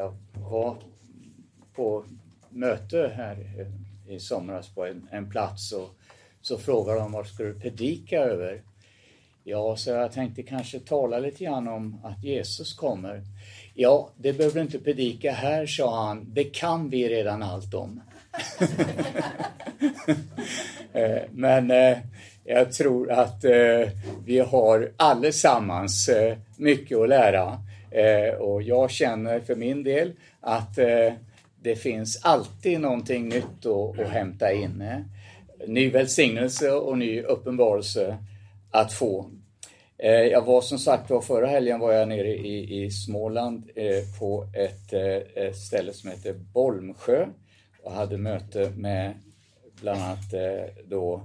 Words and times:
jag 0.00 0.14
var 0.50 0.76
på 1.74 2.04
möte 2.50 3.12
här 3.16 3.66
i 4.08 4.20
somras 4.20 4.68
på 4.68 4.86
en, 4.86 5.08
en 5.10 5.30
plats 5.30 5.72
och 5.72 5.90
så 6.40 6.58
frågade 6.58 7.00
de 7.00 7.12
vad 7.12 7.26
ska 7.26 7.42
du 7.42 7.60
predika 7.60 8.18
över? 8.18 8.62
Ja, 9.44 9.76
så 9.76 9.90
jag 9.90 10.12
tänkte 10.12 10.42
kanske 10.42 10.80
tala 10.80 11.18
lite 11.18 11.44
grann 11.44 11.68
om 11.68 12.00
att 12.04 12.24
Jesus 12.24 12.74
kommer. 12.74 13.22
Ja, 13.74 14.10
det 14.16 14.32
behöver 14.32 14.54
du 14.54 14.60
inte 14.60 14.78
predika 14.78 15.32
här, 15.32 15.66
sa 15.66 16.06
han. 16.06 16.26
Det 16.34 16.44
kan 16.44 16.90
vi 16.90 17.08
redan 17.08 17.42
allt 17.42 17.74
om. 17.74 18.00
Eh, 20.92 21.22
men 21.30 21.70
eh, 21.70 21.98
jag 22.44 22.72
tror 22.72 23.10
att 23.10 23.44
eh, 23.44 23.88
vi 24.24 24.38
har 24.38 24.92
allesammans 24.96 26.10
mycket 26.56 26.98
att 26.98 27.08
lära. 27.08 27.58
Eh, 27.90 28.34
och 28.34 28.62
jag 28.62 28.90
känner 28.90 29.40
för 29.40 29.56
min 29.56 29.82
del 29.82 30.12
att 30.40 30.78
eh, 30.78 31.12
det 31.62 31.76
finns 31.76 32.24
alltid 32.24 32.80
någonting 32.80 33.28
nytt 33.28 33.66
att, 33.66 34.00
att 34.00 34.08
hämta 34.08 34.52
in. 34.52 34.82
Eh. 34.82 34.98
Ny 35.66 35.90
välsignelse 35.90 36.70
och 36.70 36.98
ny 36.98 37.22
uppenbarelse 37.22 38.16
att 38.70 38.92
få. 38.92 39.30
Jag 40.30 40.44
var 40.44 40.60
som 40.60 40.78
sagt 40.78 41.10
var 41.10 41.20
förra 41.20 41.46
helgen 41.46 41.80
var 41.80 41.92
jag 41.92 42.08
nere 42.08 42.28
i, 42.28 42.84
i 42.84 42.90
Småland 42.90 43.70
på 44.18 44.46
ett, 44.56 44.92
ett 45.34 45.56
ställe 45.56 45.92
som 45.92 46.10
heter 46.10 46.32
Bolmsjö 46.32 47.26
och 47.82 47.92
hade 47.92 48.18
möte 48.18 48.72
med 48.76 49.14
bland 49.80 50.02
annat 50.02 50.34
då 50.84 51.22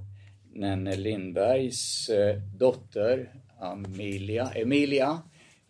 Nenne 0.55 0.95
Lindbergs 0.95 2.09
eh, 2.09 2.35
dotter 2.57 3.29
Amelia, 3.59 4.49
Emilia 4.55 5.21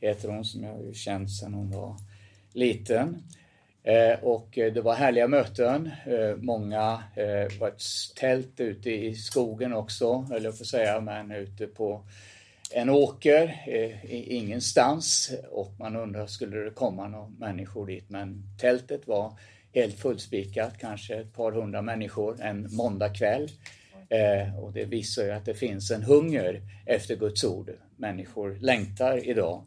heter 0.01 0.29
hon 0.29 0.45
som 0.45 0.63
jag 0.63 0.73
har 0.73 0.93
känt 0.93 1.31
sedan 1.31 1.53
hon 1.53 1.71
var 1.71 1.95
liten. 2.53 3.23
Eh, 3.85 4.19
och 4.23 4.57
eh, 4.57 4.73
det 4.73 4.81
var 4.81 4.95
härliga 4.95 5.27
möten. 5.27 5.91
Eh, 6.05 6.35
många 6.37 7.03
var 7.59 7.67
ett 7.67 7.81
tält 8.15 8.59
ute 8.59 8.91
i 8.91 9.15
skogen 9.15 9.73
också, 9.73 10.27
eller 10.35 10.51
för 10.51 10.65
säga, 10.65 10.99
men 10.99 11.31
ute 11.31 11.67
på 11.67 12.01
en 12.71 12.89
åker 12.89 13.61
ingenstans 14.11 15.31
och 15.51 15.71
man 15.79 15.95
undrar 15.95 16.27
skulle 16.27 16.57
det 16.57 16.71
komma 16.71 17.07
några 17.07 17.27
människor 17.27 17.87
dit 17.87 18.09
men 18.09 18.43
tältet 18.59 19.07
var 19.07 19.33
helt 19.73 19.99
fullspikat, 19.99 20.77
kanske 20.79 21.15
ett 21.15 21.33
par 21.33 21.51
hundra 21.51 21.81
människor 21.81 22.41
en 22.41 22.75
måndagkväll. 22.75 23.49
Eh, 24.09 24.59
och 24.59 24.73
det 24.73 24.85
visar 24.85 25.23
ju 25.23 25.31
att 25.31 25.45
det 25.45 25.53
finns 25.53 25.91
en 25.91 26.03
hunger 26.03 26.61
efter 26.85 27.15
Guds 27.15 27.43
ord. 27.43 27.71
Människor 27.97 28.57
längtar 28.61 29.29
idag. 29.29 29.63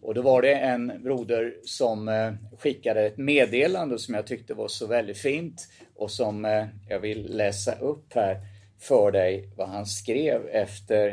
Och 0.00 0.14
då 0.14 0.22
var 0.22 0.42
det 0.42 0.54
en 0.54 1.02
broder 1.02 1.54
som 1.64 2.08
eh, 2.08 2.32
skickade 2.58 3.06
ett 3.06 3.16
meddelande 3.16 3.98
som 3.98 4.14
jag 4.14 4.26
tyckte 4.26 4.54
var 4.54 4.68
så 4.68 4.86
väldigt 4.86 5.18
fint 5.18 5.68
och 5.96 6.10
som 6.10 6.44
eh, 6.44 6.66
jag 6.88 7.00
vill 7.00 7.36
läsa 7.36 7.78
upp 7.78 8.14
här 8.14 8.40
för 8.78 9.10
dig 9.12 9.48
vad 9.56 9.68
han 9.68 9.86
skrev 9.86 10.46
efter 10.46 11.08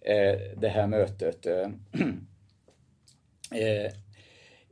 eh, 0.00 0.40
det 0.56 0.68
här 0.68 0.86
mötet. 0.86 1.46
Eh, 1.46 1.68
eh 3.60 3.92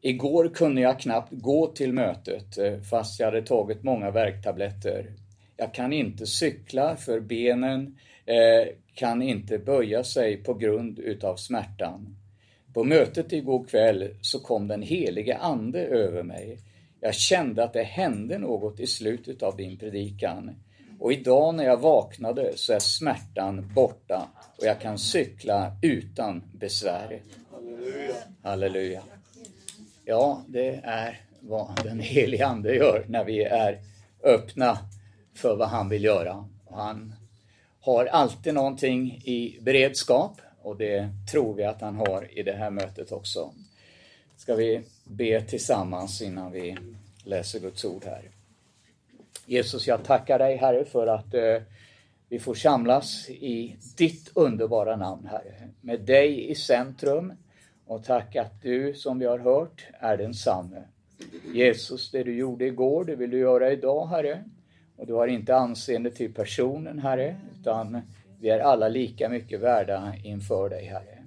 Igår 0.04 0.48
kunde 0.48 0.80
jag 0.80 1.00
knappt 1.00 1.32
gå 1.32 1.66
till 1.66 1.92
mötet 1.92 2.58
eh, 2.58 2.80
fast 2.80 3.20
jag 3.20 3.27
hade 3.27 3.42
tagit 3.42 3.82
många 3.82 4.10
värktabletter. 4.10 5.12
Jag 5.56 5.75
kan 5.75 5.92
inte 5.92 6.27
cykla 6.27 6.97
för 6.97 7.20
benen 7.20 7.98
eh, 8.27 8.75
kan 8.95 9.22
inte 9.22 9.58
böja 9.58 10.05
sig 10.05 10.36
på 10.36 10.55
grund 10.55 10.98
utav 10.98 11.36
smärtan. 11.36 12.17
På 12.75 12.84
mötet 12.84 13.33
igår 13.33 13.64
kväll 13.64 14.17
så 14.20 14.41
kom 14.41 14.69
den 14.69 14.83
helige 14.83 15.36
Ande 15.36 15.80
över 15.80 16.23
mig. 16.23 16.58
Jag 17.00 17.14
kände 17.14 17.64
att 17.64 17.73
det 17.73 17.83
hände 17.83 18.39
något 18.39 18.80
i 18.80 18.86
slutet 18.86 19.42
av 19.42 19.56
din 19.56 19.77
predikan. 19.77 20.50
Och 20.98 21.12
idag 21.12 21.55
när 21.55 21.64
jag 21.64 21.80
vaknade 21.80 22.53
så 22.56 22.73
är 22.73 22.78
smärtan 22.78 23.73
borta 23.75 24.29
och 24.58 24.64
jag 24.64 24.80
kan 24.80 24.98
cykla 24.98 25.77
utan 25.83 26.42
besvär. 26.55 27.20
Halleluja. 27.51 28.14
Halleluja. 28.42 29.02
Ja, 30.05 30.45
det 30.48 30.80
är 30.83 31.20
vad 31.41 31.85
den 31.85 32.01
helige 32.01 32.46
Ande 32.46 32.74
gör 32.74 33.05
när 33.08 33.24
vi 33.24 33.42
är 33.45 33.79
öppna 34.23 34.79
för 35.34 35.56
vad 35.56 35.68
han 35.68 35.88
vill 35.88 36.04
göra. 36.04 36.48
Han 36.70 37.14
har 37.80 38.06
alltid 38.06 38.54
någonting 38.54 39.22
i 39.24 39.58
beredskap 39.60 40.40
och 40.62 40.76
det 40.76 41.08
tror 41.30 41.54
vi 41.54 41.64
att 41.64 41.80
han 41.80 41.96
har 41.96 42.38
i 42.38 42.42
det 42.42 42.52
här 42.52 42.70
mötet 42.70 43.12
också. 43.12 43.52
Ska 44.36 44.54
vi 44.54 44.82
be 45.04 45.40
tillsammans 45.40 46.22
innan 46.22 46.52
vi 46.52 46.76
läser 47.24 47.60
Guds 47.60 47.84
ord 47.84 48.04
här. 48.04 48.30
Jesus, 49.46 49.86
jag 49.86 50.04
tackar 50.04 50.38
dig 50.38 50.56
Herre 50.56 50.84
för 50.84 51.06
att 51.06 51.34
eh, 51.34 51.62
vi 52.28 52.38
får 52.38 52.54
samlas 52.54 53.28
i 53.30 53.76
ditt 53.96 54.30
underbara 54.34 54.96
namn 54.96 55.26
Herre. 55.26 55.68
Med 55.80 56.00
dig 56.00 56.50
i 56.50 56.54
centrum 56.54 57.32
och 57.86 58.04
tack 58.04 58.36
att 58.36 58.62
du 58.62 58.94
som 58.94 59.18
vi 59.18 59.26
har 59.26 59.38
hört 59.38 59.86
är 59.92 60.16
densamme. 60.16 60.82
Jesus, 61.54 62.10
det 62.10 62.22
du 62.22 62.36
gjorde 62.36 62.66
igår, 62.66 63.04
det 63.04 63.16
vill 63.16 63.30
du 63.30 63.38
göra 63.38 63.72
idag 63.72 64.06
Herre. 64.06 64.44
Och 65.02 65.08
du 65.08 65.14
har 65.14 65.27
inte 65.27 65.57
anseende 65.57 66.11
till 66.11 66.35
personen, 66.35 66.98
Herre, 66.98 67.36
utan 67.61 68.01
vi 68.40 68.48
är 68.48 68.58
alla 68.61 68.89
lika 68.89 69.29
mycket 69.29 69.61
värda 69.61 70.14
inför 70.24 70.68
dig, 70.68 70.85
Herre. 70.85 71.24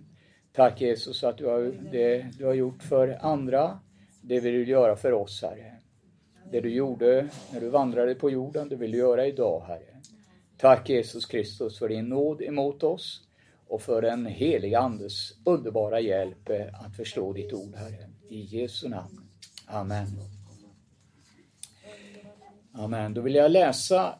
Tack 0.53 0.81
Jesus 0.81 1.23
att 1.23 1.37
du 1.37 1.45
har, 1.45 1.73
det 1.91 2.25
du 2.37 2.45
har 2.45 2.53
gjort 2.53 2.83
för 2.83 3.17
andra, 3.21 3.79
det 4.21 4.39
vill 4.39 4.53
du 4.53 4.65
göra 4.65 4.95
för 4.95 5.11
oss, 5.11 5.41
Herre. 5.41 5.75
Det 6.51 6.61
du 6.61 6.69
gjorde 6.69 7.27
när 7.53 7.61
du 7.61 7.69
vandrade 7.69 8.15
på 8.15 8.29
jorden, 8.29 8.69
det 8.69 8.75
vill 8.75 8.91
du 8.91 8.97
göra 8.97 9.25
idag, 9.25 9.63
Herre. 9.67 10.01
Tack 10.57 10.89
Jesus 10.89 11.25
Kristus 11.25 11.79
för 11.79 11.89
din 11.89 12.09
nåd 12.09 12.41
emot 12.41 12.83
oss 12.83 13.21
och 13.67 13.81
för 13.81 14.01
den 14.01 14.25
heliga 14.25 14.79
Andes 14.79 15.33
underbara 15.45 15.99
hjälp 15.99 16.49
att 16.73 16.95
förstå 16.95 17.33
ditt 17.33 17.53
ord, 17.53 17.75
Herre. 17.75 18.09
I 18.29 18.41
Jesu 18.41 18.89
namn. 18.89 19.21
Amen. 19.67 20.34
Amen. 22.77 23.13
Då 23.13 23.21
vill 23.21 23.35
jag 23.35 23.51
läsa 23.51 24.19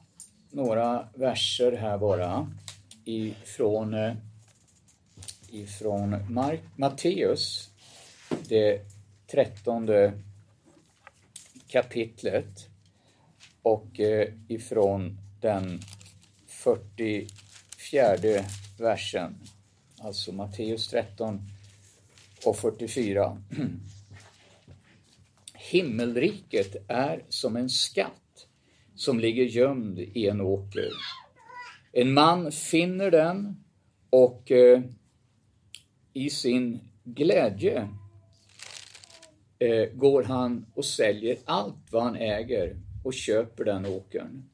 några 0.51 1.07
verser 1.13 1.71
här 1.71 1.97
bara 1.97 2.51
ifrån, 3.05 3.93
eh, 3.93 4.13
ifrån 5.51 6.33
Mark, 6.33 6.61
Matteus, 6.75 7.69
det 8.47 8.81
trettonde 9.27 10.13
kapitlet 11.67 12.67
och 13.61 13.99
eh, 13.99 14.33
ifrån 14.47 15.17
den 15.41 15.81
44 16.47 17.27
versen, 18.77 19.35
alltså 19.99 20.31
Matteus 20.31 20.87
13 20.87 21.49
och 22.45 22.57
44. 22.57 23.41
Himmelriket 25.53 26.75
är 26.87 27.23
som 27.29 27.55
en 27.55 27.69
skatt 27.69 28.11
som 28.95 29.19
ligger 29.19 29.43
gömd 29.43 29.99
i 29.99 30.27
en 30.27 30.41
åker. 30.41 30.89
En 31.91 32.13
man 32.13 32.51
finner 32.51 33.11
den 33.11 33.63
och 34.09 34.51
eh, 34.51 34.81
i 36.13 36.29
sin 36.29 36.79
glädje 37.03 37.89
eh, 39.59 39.89
går 39.93 40.23
han 40.23 40.65
och 40.73 40.85
säljer 40.85 41.37
allt 41.45 41.91
vad 41.91 42.03
han 42.03 42.15
äger 42.15 42.75
och 43.03 43.13
köper 43.13 43.63
den 43.63 43.85
åkern. 43.85 44.49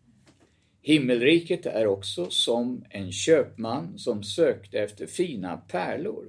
Himmelriket 0.81 1.65
är 1.65 1.87
också 1.87 2.29
som 2.29 2.85
en 2.89 3.11
köpman 3.11 3.97
som 3.97 4.23
sökte 4.23 4.79
efter 4.79 5.07
fina 5.07 5.57
pärlor. 5.57 6.25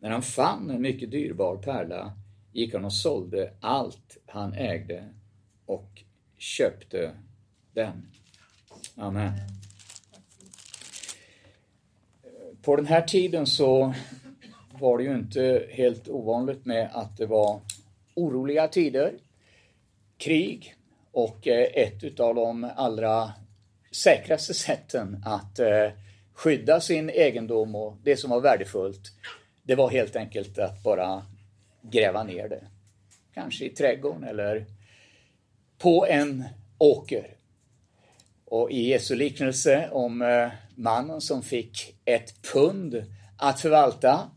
När 0.00 0.10
han 0.10 0.22
fann 0.22 0.70
en 0.70 0.82
mycket 0.82 1.10
dyrbar 1.10 1.56
pärla 1.56 2.12
gick 2.52 2.74
han 2.74 2.84
och 2.84 2.92
sålde 2.92 3.52
allt 3.60 4.18
han 4.26 4.52
ägde 4.52 5.08
och 5.66 6.02
köpte 6.38 7.14
den. 7.80 8.06
Amen. 8.96 9.32
På 12.62 12.76
den 12.76 12.86
här 12.86 13.02
tiden 13.02 13.46
så 13.46 13.94
var 14.80 14.98
det 14.98 15.04
ju 15.04 15.14
inte 15.14 15.66
helt 15.70 16.08
ovanligt 16.08 16.66
med 16.66 16.90
att 16.92 17.16
det 17.16 17.26
var 17.26 17.60
oroliga 18.14 18.68
tider, 18.68 19.12
krig 20.18 20.74
och 21.12 21.48
eh, 21.48 21.68
ett 21.74 22.20
av 22.20 22.34
de 22.34 22.70
allra 22.76 23.32
säkraste 23.90 24.54
sätten 24.54 25.22
att 25.26 25.58
eh, 25.58 25.90
skydda 26.34 26.80
sin 26.80 27.10
egendom 27.10 27.74
och 27.74 27.96
det 28.02 28.16
som 28.16 28.30
var 28.30 28.40
värdefullt, 28.40 29.12
det 29.62 29.74
var 29.74 29.90
helt 29.90 30.16
enkelt 30.16 30.58
att 30.58 30.82
bara 30.82 31.26
gräva 31.82 32.22
ner 32.22 32.48
det. 32.48 32.64
Kanske 33.34 33.64
i 33.64 33.68
trädgården 33.68 34.24
eller 34.24 34.66
på 35.78 36.06
en 36.06 36.44
åker. 36.78 37.39
Och 38.50 38.70
i 38.70 38.88
Jesu 38.88 39.14
liknelse 39.14 39.88
om 39.92 40.22
eh, 40.22 40.48
mannen 40.74 41.20
som 41.20 41.42
fick 41.42 41.96
ett 42.04 42.42
pund 42.52 43.04
att 43.36 43.60
förvalta 43.60 44.30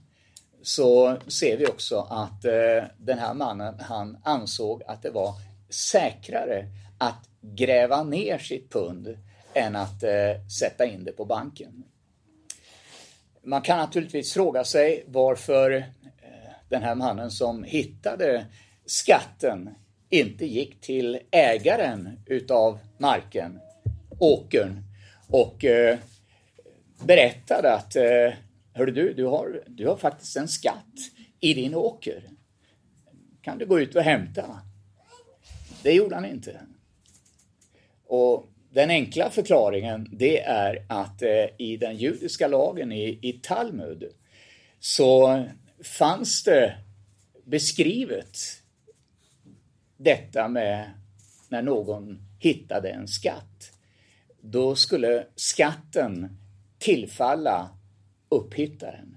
så 0.61 1.17
ser 1.27 1.57
vi 1.57 1.67
också 1.67 2.07
att 2.09 2.45
eh, 2.45 2.83
den 2.97 3.19
här 3.19 3.33
mannen, 3.33 3.79
han 3.79 4.17
ansåg 4.23 4.83
att 4.87 5.01
det 5.01 5.09
var 5.09 5.33
säkrare 5.69 6.65
att 6.97 7.29
gräva 7.41 8.03
ner 8.03 8.37
sitt 8.37 8.71
pund 8.71 9.17
än 9.53 9.75
att 9.75 10.03
eh, 10.03 10.47
sätta 10.59 10.85
in 10.85 11.03
det 11.03 11.11
på 11.11 11.25
banken. 11.25 11.83
Man 13.43 13.61
kan 13.61 13.77
naturligtvis 13.77 14.33
fråga 14.33 14.63
sig 14.63 15.03
varför 15.07 15.85
den 16.69 16.83
här 16.83 16.95
mannen 16.95 17.31
som 17.31 17.63
hittade 17.63 18.45
skatten 18.85 19.69
inte 20.09 20.45
gick 20.45 20.81
till 20.81 21.19
ägaren 21.31 22.19
utav 22.25 22.79
marken, 22.97 23.59
åkern, 24.23 24.83
och 25.27 25.65
eh, 25.65 25.97
berättade 27.05 27.73
att 27.73 27.95
eh, 27.95 28.33
Hörru 28.75 28.91
du, 28.91 29.13
du 29.13 29.25
har, 29.25 29.63
du 29.67 29.87
har 29.87 29.97
faktiskt 29.97 30.37
en 30.37 30.47
skatt 30.47 30.95
i 31.39 31.53
din 31.53 31.75
åker. 31.75 32.23
Kan 33.41 33.57
du 33.57 33.65
gå 33.65 33.79
ut 33.79 33.95
och 33.95 34.01
hämta? 34.01 34.61
Det 35.83 35.91
gjorde 35.91 36.15
han 36.15 36.25
inte. 36.25 36.59
Och 38.07 38.45
den 38.69 38.89
enkla 38.89 39.29
förklaringen 39.29 40.09
det 40.11 40.41
är 40.41 40.85
att 40.89 41.21
eh, 41.21 41.45
i 41.57 41.77
den 41.77 41.97
judiska 41.97 42.47
lagen 42.47 42.91
i, 42.91 43.19
i 43.21 43.33
Talmud 43.33 44.03
så 44.79 45.43
fanns 45.83 46.43
det 46.43 46.77
beskrivet 47.43 48.37
detta 49.97 50.47
med 50.47 50.91
när 51.49 51.61
någon 51.61 52.19
hittade 52.39 52.89
en 52.89 53.07
skatt. 53.07 53.72
Då 54.45 54.75
skulle 54.75 55.27
skatten 55.35 56.37
tillfalla 56.77 57.69
upphittaren. 58.29 59.15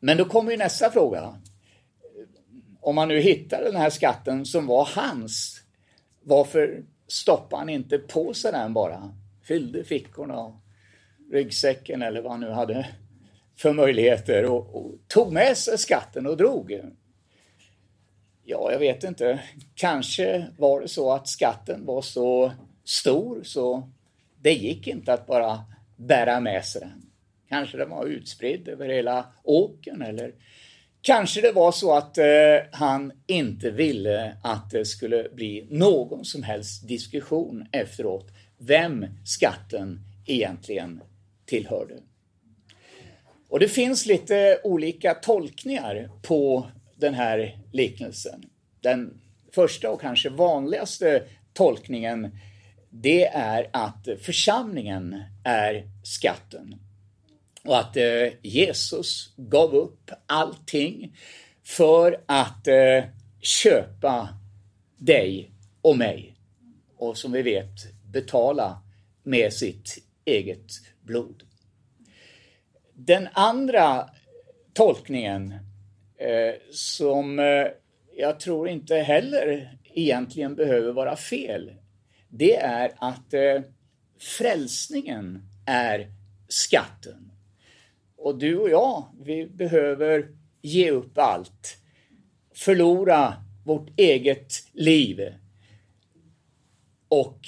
Men 0.00 0.16
då 0.16 0.24
kommer 0.24 0.50
ju 0.50 0.56
nästa 0.56 0.90
fråga. 0.90 1.40
Om 2.80 2.94
man 2.94 3.08
nu 3.08 3.20
hittar 3.20 3.62
den 3.64 3.76
här 3.76 3.90
skatten 3.90 4.46
som 4.46 4.66
var 4.66 4.88
hans, 4.94 5.62
varför 6.22 6.84
stoppade 7.08 7.60
han 7.60 7.68
inte 7.68 7.98
på 7.98 8.34
sig 8.34 8.52
den 8.52 8.74
bara? 8.74 9.14
Fyllde 9.42 9.84
fickorna 9.84 10.38
och 10.38 10.54
ryggsäcken 11.32 12.02
eller 12.02 12.22
vad 12.22 12.32
han 12.32 12.40
nu 12.40 12.50
hade 12.50 12.88
för 13.56 13.72
möjligheter 13.72 14.44
och, 14.44 14.74
och 14.76 14.94
tog 15.08 15.32
med 15.32 15.56
sig 15.56 15.78
skatten 15.78 16.26
och 16.26 16.36
drog. 16.36 16.80
Ja, 18.44 18.72
jag 18.72 18.78
vet 18.78 19.04
inte. 19.04 19.40
Kanske 19.74 20.46
var 20.58 20.80
det 20.80 20.88
så 20.88 21.12
att 21.12 21.28
skatten 21.28 21.86
var 21.86 22.02
så 22.02 22.52
stor 22.90 23.42
så 23.42 23.90
det 24.42 24.52
gick 24.52 24.86
inte 24.86 25.12
att 25.12 25.26
bara 25.26 25.64
bära 25.96 26.40
med 26.40 26.64
sig 26.64 26.80
den. 26.80 27.02
Kanske 27.48 27.76
den 27.76 27.90
var 27.90 28.06
utspridd 28.06 28.68
över 28.68 28.88
hela 28.88 29.26
åkern 29.42 30.02
eller 30.02 30.34
kanske 31.02 31.40
det 31.40 31.52
var 31.52 31.72
så 31.72 31.96
att 31.96 32.18
eh, 32.18 32.24
han 32.72 33.12
inte 33.26 33.70
ville 33.70 34.36
att 34.42 34.70
det 34.70 34.84
skulle 34.84 35.28
bli 35.34 35.66
någon 35.70 36.24
som 36.24 36.42
helst 36.42 36.88
diskussion 36.88 37.66
efteråt 37.72 38.26
vem 38.58 39.06
skatten 39.24 40.00
egentligen 40.26 41.00
tillhörde. 41.46 41.94
Och 43.48 43.60
det 43.60 43.68
finns 43.68 44.06
lite 44.06 44.60
olika 44.64 45.14
tolkningar 45.14 46.10
på 46.22 46.66
den 46.96 47.14
här 47.14 47.58
liknelsen. 47.72 48.42
Den 48.80 49.20
första 49.54 49.90
och 49.90 50.00
kanske 50.00 50.28
vanligaste 50.28 51.22
tolkningen 51.52 52.30
det 52.90 53.26
är 53.26 53.70
att 53.72 54.08
församlingen 54.20 55.22
är 55.44 55.88
skatten. 56.02 56.74
Och 57.64 57.78
att 57.78 57.96
eh, 57.96 58.28
Jesus 58.42 59.32
gav 59.36 59.74
upp 59.74 60.10
allting 60.26 61.16
för 61.62 62.20
att 62.26 62.66
eh, 62.68 63.04
köpa 63.40 64.28
dig 64.96 65.50
och 65.82 65.98
mig. 65.98 66.34
Och 66.96 67.16
som 67.16 67.32
vi 67.32 67.42
vet 67.42 68.04
betala 68.12 68.82
med 69.22 69.52
sitt 69.52 69.98
eget 70.24 70.66
blod. 71.02 71.42
Den 72.94 73.28
andra 73.32 74.10
tolkningen 74.72 75.54
eh, 76.18 76.54
som 76.70 77.38
eh, 77.38 77.66
jag 78.16 78.40
tror 78.40 78.68
inte 78.68 78.96
heller 78.96 79.78
egentligen 79.94 80.54
behöver 80.54 80.92
vara 80.92 81.16
fel. 81.16 81.72
Det 82.30 82.56
är 82.56 82.92
att 82.96 83.34
eh, 83.34 83.62
frälsningen 84.18 85.42
är 85.66 86.12
skatten. 86.48 87.32
Och 88.16 88.38
du 88.38 88.56
och 88.56 88.70
jag, 88.70 89.04
vi 89.20 89.46
behöver 89.46 90.28
ge 90.62 90.90
upp 90.90 91.18
allt. 91.18 91.76
Förlora 92.54 93.34
vårt 93.64 93.88
eget 93.96 94.52
liv. 94.72 95.20
Och 97.08 97.40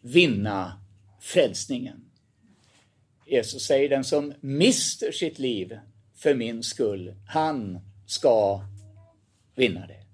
vinna 0.00 0.80
frälsningen. 1.20 2.04
Jesus 3.26 3.62
säger 3.62 3.88
den 3.88 4.04
som 4.04 4.34
mister 4.40 5.12
sitt 5.12 5.38
liv 5.38 5.78
för 6.14 6.34
min 6.34 6.62
skull, 6.62 7.14
han 7.26 7.80
ska 8.06 8.64
vinna 9.54 9.86
det. 9.86 10.04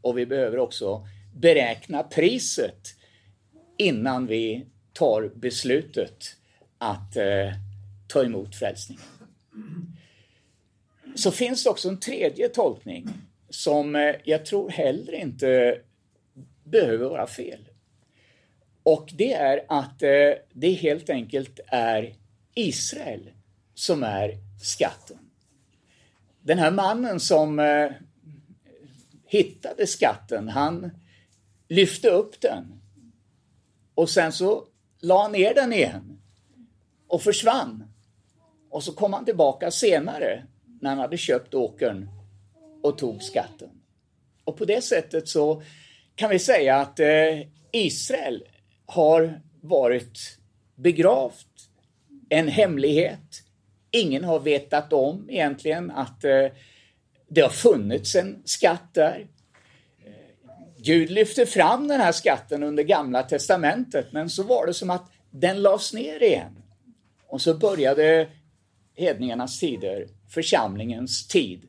Och 0.00 0.18
vi 0.18 0.26
behöver 0.26 0.58
också 0.58 1.06
beräkna 1.34 2.02
priset 2.02 2.94
innan 3.80 4.26
vi 4.26 4.66
tar 4.92 5.30
beslutet 5.34 6.36
att 6.78 7.16
eh, 7.16 7.52
ta 8.06 8.24
emot 8.24 8.54
frälsningen. 8.54 9.04
Så 11.14 11.30
finns 11.30 11.64
det 11.64 11.70
också 11.70 11.88
en 11.88 12.00
tredje 12.00 12.48
tolkning 12.48 13.08
som 13.50 13.96
eh, 13.96 14.14
jag 14.24 14.46
tror 14.46 14.70
heller 14.70 15.12
inte 15.12 15.78
behöver 16.64 17.08
vara 17.08 17.26
fel. 17.26 17.68
Och 18.82 19.10
det 19.14 19.32
är 19.32 19.64
att 19.68 20.02
eh, 20.02 20.32
det 20.52 20.72
helt 20.72 21.10
enkelt 21.10 21.60
är 21.66 22.14
Israel 22.54 23.30
som 23.74 24.02
är 24.02 24.38
skatten. 24.62 25.18
Den 26.40 26.58
här 26.58 26.70
mannen 26.70 27.20
som 27.20 27.58
eh, 27.58 27.90
hittade 29.26 29.86
skatten, 29.86 30.48
han 30.48 30.90
lyfte 31.68 32.10
upp 32.10 32.40
den 32.40 32.79
och 34.00 34.10
sen 34.10 34.32
så 34.32 34.64
la 35.00 35.28
ner 35.28 35.54
den 35.54 35.72
igen 35.72 36.20
och 37.08 37.22
försvann. 37.22 37.84
Och 38.70 38.82
så 38.82 38.92
kom 38.92 39.12
han 39.12 39.24
tillbaka 39.24 39.70
senare 39.70 40.42
när 40.80 40.90
han 40.90 40.98
hade 40.98 41.16
köpt 41.16 41.54
åkern 41.54 42.08
och 42.82 42.98
tog 42.98 43.22
skatten. 43.22 43.68
Och 44.44 44.56
på 44.56 44.64
det 44.64 44.84
sättet 44.84 45.28
så 45.28 45.62
kan 46.14 46.30
vi 46.30 46.38
säga 46.38 46.76
att 46.76 47.00
eh, 47.00 47.40
Israel 47.72 48.44
har 48.86 49.40
varit 49.60 50.38
begravt, 50.74 51.68
en 52.28 52.48
hemlighet. 52.48 53.42
Ingen 53.90 54.24
har 54.24 54.40
vetat 54.40 54.92
om 54.92 55.30
egentligen 55.30 55.90
att 55.90 56.24
eh, 56.24 56.46
det 57.28 57.40
har 57.40 57.48
funnits 57.48 58.14
en 58.14 58.42
skatt 58.44 58.94
där. 58.94 59.26
Gud 60.82 61.10
lyfte 61.10 61.46
fram 61.46 61.88
den 61.88 62.00
här 62.00 62.12
skatten 62.12 62.62
under 62.62 62.82
Gamla 62.82 63.22
Testamentet, 63.22 64.12
men 64.12 64.30
så 64.30 64.42
var 64.42 64.66
det 64.66 64.74
som 64.74 64.90
att 64.90 65.10
den 65.30 65.62
lades 65.62 65.92
ner 65.92 66.22
igen. 66.22 66.62
Och 67.26 67.40
så 67.40 67.54
började 67.54 68.28
hedningarnas 68.94 69.58
tider, 69.58 70.06
församlingens 70.28 71.28
tid. 71.28 71.62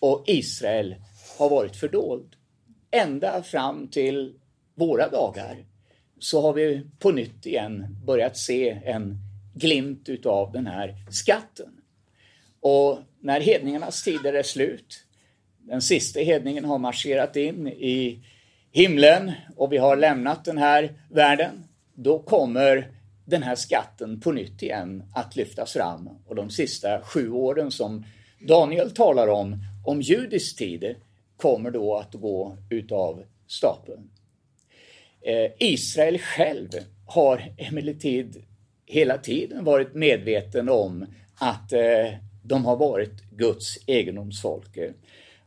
Och 0.00 0.24
Israel 0.26 0.96
har 1.38 1.50
varit 1.50 1.76
fördold. 1.76 2.36
Ända 2.90 3.42
fram 3.42 3.88
till 3.88 4.34
våra 4.74 5.08
dagar 5.08 5.64
så 6.18 6.42
har 6.42 6.52
vi 6.52 6.86
på 6.98 7.10
nytt 7.10 7.46
igen 7.46 7.96
börjat 8.06 8.36
se 8.36 8.70
en 8.70 9.18
glimt 9.54 10.08
utav 10.08 10.52
den 10.52 10.66
här 10.66 10.94
skatten. 11.10 11.80
Och 12.60 12.98
när 13.20 13.40
hedningarnas 13.40 14.02
tider 14.02 14.32
är 14.32 14.42
slut, 14.42 15.05
den 15.66 15.82
sista 15.82 16.20
hedningen 16.20 16.64
har 16.64 16.78
marscherat 16.78 17.36
in 17.36 17.68
i 17.68 18.20
himlen 18.72 19.32
och 19.56 19.72
vi 19.72 19.76
har 19.78 19.96
lämnat 19.96 20.44
den 20.44 20.58
här 20.58 20.92
världen, 21.10 21.64
då 21.94 22.18
kommer 22.18 22.90
den 23.24 23.42
här 23.42 23.54
skatten 23.54 24.20
på 24.20 24.32
nytt 24.32 24.62
igen 24.62 25.04
att 25.14 25.36
lyftas 25.36 25.72
fram. 25.72 26.08
Och 26.26 26.34
de 26.34 26.50
sista 26.50 27.00
sju 27.00 27.30
åren 27.30 27.70
som 27.70 28.04
Daniel 28.40 28.90
talar 28.90 29.28
om, 29.28 29.58
om 29.84 30.00
judisk 30.00 30.58
tid, 30.58 30.94
kommer 31.36 31.70
då 31.70 31.96
att 31.96 32.14
gå 32.14 32.56
utav 32.70 33.22
stapeln. 33.46 34.10
Eh, 35.20 35.50
Israel 35.58 36.18
själv 36.18 36.68
har 37.06 37.54
emellertid 37.56 38.44
hela 38.86 39.18
tiden 39.18 39.64
varit 39.64 39.94
medveten 39.94 40.68
om 40.68 41.06
att 41.34 41.72
eh, 41.72 41.80
de 42.42 42.64
har 42.64 42.76
varit 42.76 43.22
Guds 43.30 43.78
egendomsfolk. 43.86 44.78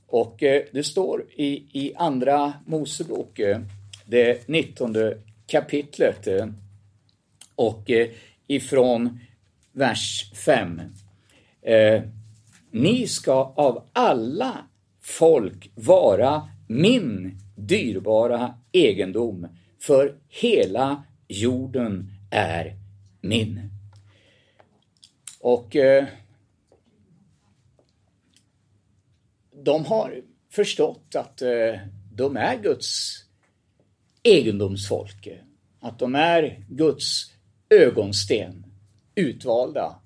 Och 0.09 0.43
eh, 0.43 0.63
det 0.71 0.83
står 0.83 1.25
i, 1.35 1.63
i 1.71 1.93
Andra 1.95 2.53
Mosebok, 2.65 3.39
eh, 3.39 3.59
det 4.05 4.47
19 4.47 4.95
kapitlet, 5.47 6.27
eh, 6.27 6.47
och 7.55 7.89
ifrån 8.47 9.19
vers 9.71 10.31
5. 10.35 10.81
Ni 12.71 13.07
ska 13.07 13.53
av 13.55 13.83
alla 13.93 14.57
folk 15.01 15.71
vara 15.75 16.49
min 16.67 17.37
dyrbara 17.55 18.53
egendom, 18.71 19.47
för 19.79 20.15
hela 20.27 21.03
jorden 21.27 22.11
är 22.31 22.75
min. 23.21 23.69
Och 25.39 25.75
eh, 25.75 26.05
de 29.69 29.85
har 29.85 30.21
förstått 30.51 31.15
att 31.15 31.41
eh, 31.41 31.79
de 32.13 32.37
är 32.37 32.57
Guds 32.57 33.15
egendomsfolk. 34.23 35.27
Att 35.79 35.99
de 35.99 36.15
är 36.15 36.65
Guds 36.69 37.31
ögonsten, 37.69 38.65
utvalda. 39.15 39.99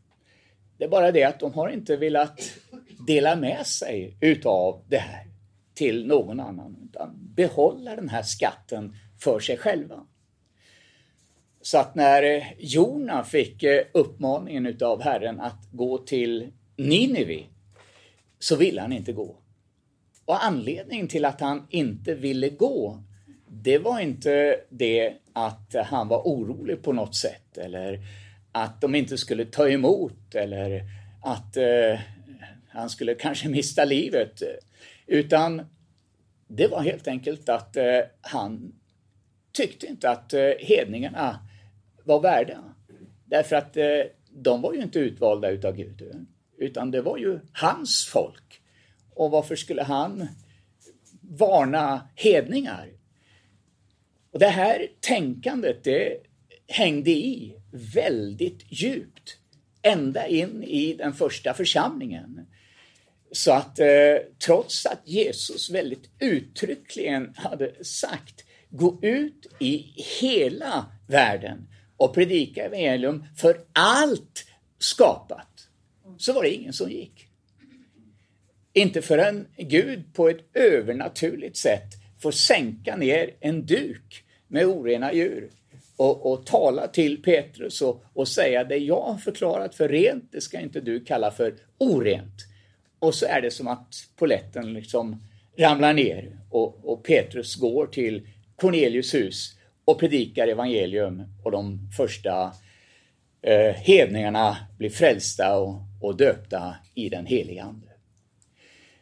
Det 0.78 0.86
är 0.86 0.90
bara 0.90 1.12
det 1.12 1.24
att 1.24 1.40
de 1.40 1.54
har 1.54 1.70
inte 1.70 1.98
velat 1.98 2.42
dela 3.08 3.36
med 3.36 3.68
sig 3.68 4.18
utav 4.22 4.84
det 4.88 4.98
här 4.98 5.28
till 5.74 6.08
någon 6.08 6.40
annan, 6.40 6.90
utan 6.90 7.34
behålla 7.36 7.96
den 7.96 8.10
här 8.10 8.24
skatten 8.24 8.96
för 9.20 9.40
sig 9.40 9.58
själva. 9.58 10.06
Så 11.62 11.78
att 11.78 11.96
när 11.96 12.24
eh, 12.24 12.44
Jona 12.58 13.24
fick 13.24 13.64
eh, 13.64 13.86
uppmaningen 13.94 14.66
utav 14.66 15.02
Herren 15.02 15.40
att 15.40 15.68
gå 15.72 15.98
till 15.98 16.52
Ninive 16.78 17.44
så 18.40 18.56
ville 18.56 18.82
han 18.82 18.94
inte 18.94 19.14
gå. 19.14 19.43
Och 20.26 20.46
anledningen 20.46 21.08
till 21.08 21.26
att 21.26 21.42
han 21.42 21.68
inte 21.70 22.16
ville 22.16 22.50
gå, 22.50 23.04
det 23.48 23.78
var 23.78 24.00
inte 24.00 24.60
det 24.70 25.14
att 25.34 25.76
han 25.86 26.08
var 26.08 26.22
orolig 26.22 26.84
på 26.84 26.94
något 26.94 27.16
sätt 27.16 27.58
eller 27.58 28.00
att 28.52 28.82
de 28.82 28.96
inte 28.96 29.18
skulle 29.18 29.46
ta 29.46 29.70
emot 29.70 30.36
eller 30.36 30.84
att 31.24 31.58
eh, 31.58 32.00
han 32.70 32.90
skulle 32.90 33.16
kanske 33.16 33.50
mista 33.50 33.86
livet. 33.86 34.42
Utan 35.08 35.62
det 36.48 36.68
var 36.68 36.82
helt 36.82 37.08
enkelt 37.08 37.50
att 37.50 37.78
eh, 37.78 38.00
han 38.22 38.74
tyckte 39.52 39.88
inte 39.88 40.10
att 40.10 40.34
eh, 40.34 40.52
hedningarna 40.60 41.40
var 42.04 42.20
värda. 42.20 42.64
Därför 43.26 43.56
att 43.56 43.78
eh, 43.78 43.86
de 44.30 44.62
var 44.62 44.74
ju 44.74 44.82
inte 44.82 45.00
utvalda 45.00 45.50
utav 45.50 45.76
Gud, 45.76 46.26
utan 46.58 46.92
det 46.92 47.02
var 47.02 47.18
ju 47.18 47.40
hans 47.54 48.06
folk. 48.06 48.62
Och 49.16 49.32
varför 49.32 49.56
skulle 49.56 49.84
han 49.84 50.28
varna 51.22 52.10
hedningar? 52.16 52.90
Och 54.32 54.40
det 54.40 54.48
här 54.48 54.88
tänkandet, 55.00 55.84
det 55.84 56.18
hängde 56.68 57.12
i 57.12 57.56
väldigt 57.94 58.66
djupt. 58.70 59.38
Ända 59.82 60.28
in 60.28 60.64
i 60.64 60.94
den 60.94 61.14
första 61.14 61.54
församlingen. 61.54 62.48
Så 63.32 63.52
att 63.52 63.80
eh, 63.80 64.16
trots 64.46 64.86
att 64.86 65.02
Jesus 65.06 65.70
väldigt 65.70 66.10
uttryckligen 66.20 67.34
hade 67.36 67.86
sagt 67.86 68.46
gå 68.70 69.00
ut 69.02 69.48
i 69.60 69.94
hela 70.22 70.86
världen 71.08 71.68
och 71.98 72.14
predika 72.14 72.66
evangelium 72.66 73.26
för 73.38 73.58
allt 73.74 74.46
skapat, 74.80 75.68
så 76.18 76.34
var 76.34 76.44
det 76.44 76.54
ingen 76.54 76.74
som 76.74 76.92
gick. 76.92 77.28
Inte 78.74 79.02
förrän 79.02 79.48
Gud 79.58 80.14
på 80.14 80.30
ett 80.30 80.46
övernaturligt 80.54 81.58
sätt 81.58 81.88
får 82.20 82.32
sänka 82.32 82.96
ner 82.96 83.30
en 83.40 83.66
duk 83.66 84.24
med 84.48 84.66
orena 84.66 85.14
djur 85.14 85.50
och, 85.98 86.32
och 86.32 86.46
tala 86.46 86.88
till 86.88 87.24
Petrus 87.24 87.82
och, 87.82 88.04
och 88.14 88.28
säga 88.28 88.64
det 88.64 88.78
jag 88.78 89.02
har 89.02 89.18
förklarat 89.18 89.76
för 89.76 89.90
rent, 89.90 90.32
det 90.32 90.42
ska 90.42 90.60
inte 90.60 90.82
du 90.82 91.00
kalla 91.00 91.32
för 91.32 91.54
orent. 91.78 92.46
Och 93.00 93.16
så 93.16 93.26
är 93.26 93.42
det 93.42 93.52
som 93.52 93.68
att 93.68 93.96
poletten 94.16 94.74
liksom 94.74 95.24
ramlar 95.58 95.94
ner 95.94 96.38
och, 96.50 96.92
och 96.92 97.04
Petrus 97.04 97.56
går 97.56 97.88
till 97.88 98.28
Cornelius 98.56 99.14
hus 99.14 99.58
och 99.86 100.00
predikar 100.00 100.48
evangelium 100.48 101.24
och 101.44 101.52
de 101.52 101.90
första 101.98 102.54
eh, 103.42 103.76
hedningarna 103.76 104.58
blir 104.78 104.90
frälsta 104.90 105.58
och, 105.58 105.76
och 106.02 106.18
döpta 106.18 106.76
i 106.96 107.10
den 107.10 107.26
helige 107.26 107.64
Ande. 107.64 107.93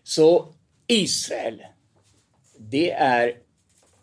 Så 0.03 0.53
Israel, 0.87 1.61
det 2.57 2.91
är 2.91 3.37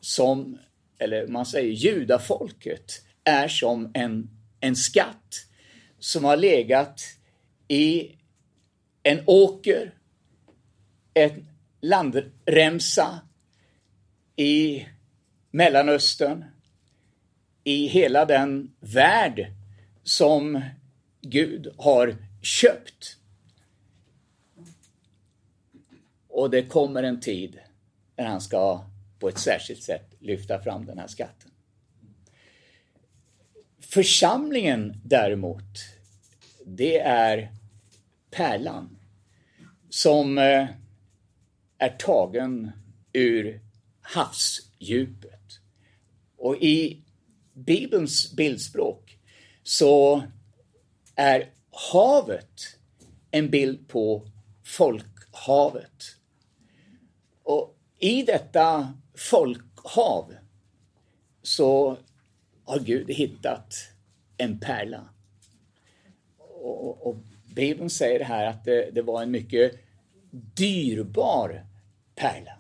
som, 0.00 0.59
eller 0.99 1.26
man 1.26 1.47
säger 1.47 1.73
judafolket, 1.73 3.02
är 3.25 3.49
som 3.49 3.90
en, 3.95 4.31
en 4.61 4.76
skatt 4.76 5.47
som 5.99 6.25
har 6.25 6.37
legat 6.37 7.00
i 7.69 8.17
en 9.02 9.23
åker, 9.26 9.95
en 11.14 11.49
landremsa 11.81 13.21
i 14.37 14.87
Mellanöstern, 15.50 16.45
i 17.64 17.87
hela 17.87 18.25
den 18.25 18.75
värld 18.81 19.52
som 20.02 20.62
Gud 21.21 21.75
har 21.78 22.17
köpt. 22.43 23.18
Och 26.38 26.50
det 26.50 26.62
kommer 26.62 27.02
en 27.02 27.21
tid 27.21 27.59
när 28.16 28.25
han 28.25 28.40
ska 28.40 28.85
på 29.18 29.28
ett 29.28 29.38
särskilt 29.38 29.83
sätt 29.83 30.14
lyfta 30.18 30.61
fram 30.61 30.87
den 30.87 30.99
här 30.99 31.07
skatten. 31.07 31.50
Församlingen 33.80 35.00
däremot, 35.04 35.64
det 36.66 36.99
är 37.00 37.52
pärlan 38.30 38.99
som 39.90 40.38
eh, 40.38 40.66
är 41.78 41.97
tagen 41.99 42.71
ur 43.12 43.61
havsdjupet. 44.00 45.61
Och 46.37 46.57
i 46.57 47.02
Bibelns 47.52 48.33
bildspråk 48.37 49.18
så 49.62 50.23
är 51.14 51.50
havet 51.92 52.78
en 53.30 53.50
bild 53.50 53.88
på 53.88 54.28
folkhavet. 54.64 56.18
Och 57.49 57.76
i 57.99 58.23
detta 58.23 58.93
folkhav 59.14 60.35
så 61.43 61.97
har 62.64 62.78
Gud 62.78 63.11
hittat 63.11 63.75
en 64.37 64.61
pärla. 64.61 65.09
Och, 66.38 67.07
och 67.07 67.17
Bibeln 67.55 67.90
säger 67.90 68.25
här 68.25 68.47
att 68.47 68.64
det, 68.64 68.90
det, 68.90 69.02
var 69.02 69.23
en 69.23 69.31
mycket 69.31 69.73
dyrbar 70.31 71.64
pärla. 72.14 72.52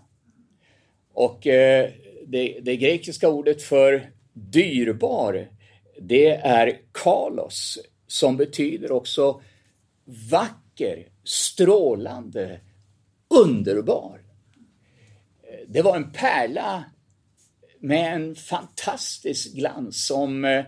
Och 1.12 1.46
eh, 1.46 1.90
det, 2.26 2.60
det 2.62 2.76
grekiska 2.76 3.28
ordet 3.28 3.62
för 3.62 4.10
dyrbar, 4.32 5.48
det 6.00 6.30
är 6.30 6.80
kalos, 6.92 7.78
som 8.06 8.36
betyder 8.36 8.92
också 8.92 9.42
vacker, 10.30 11.08
strålande, 11.24 12.60
underbar. 13.28 14.27
Eh, 15.50 15.58
det 15.68 15.82
var 15.82 15.96
en 15.96 16.12
pärla 16.12 16.84
med 17.80 18.14
en 18.14 18.34
fantastisk 18.34 19.54
glans 19.54 20.06
som 20.06 20.44
eh, 20.44 20.64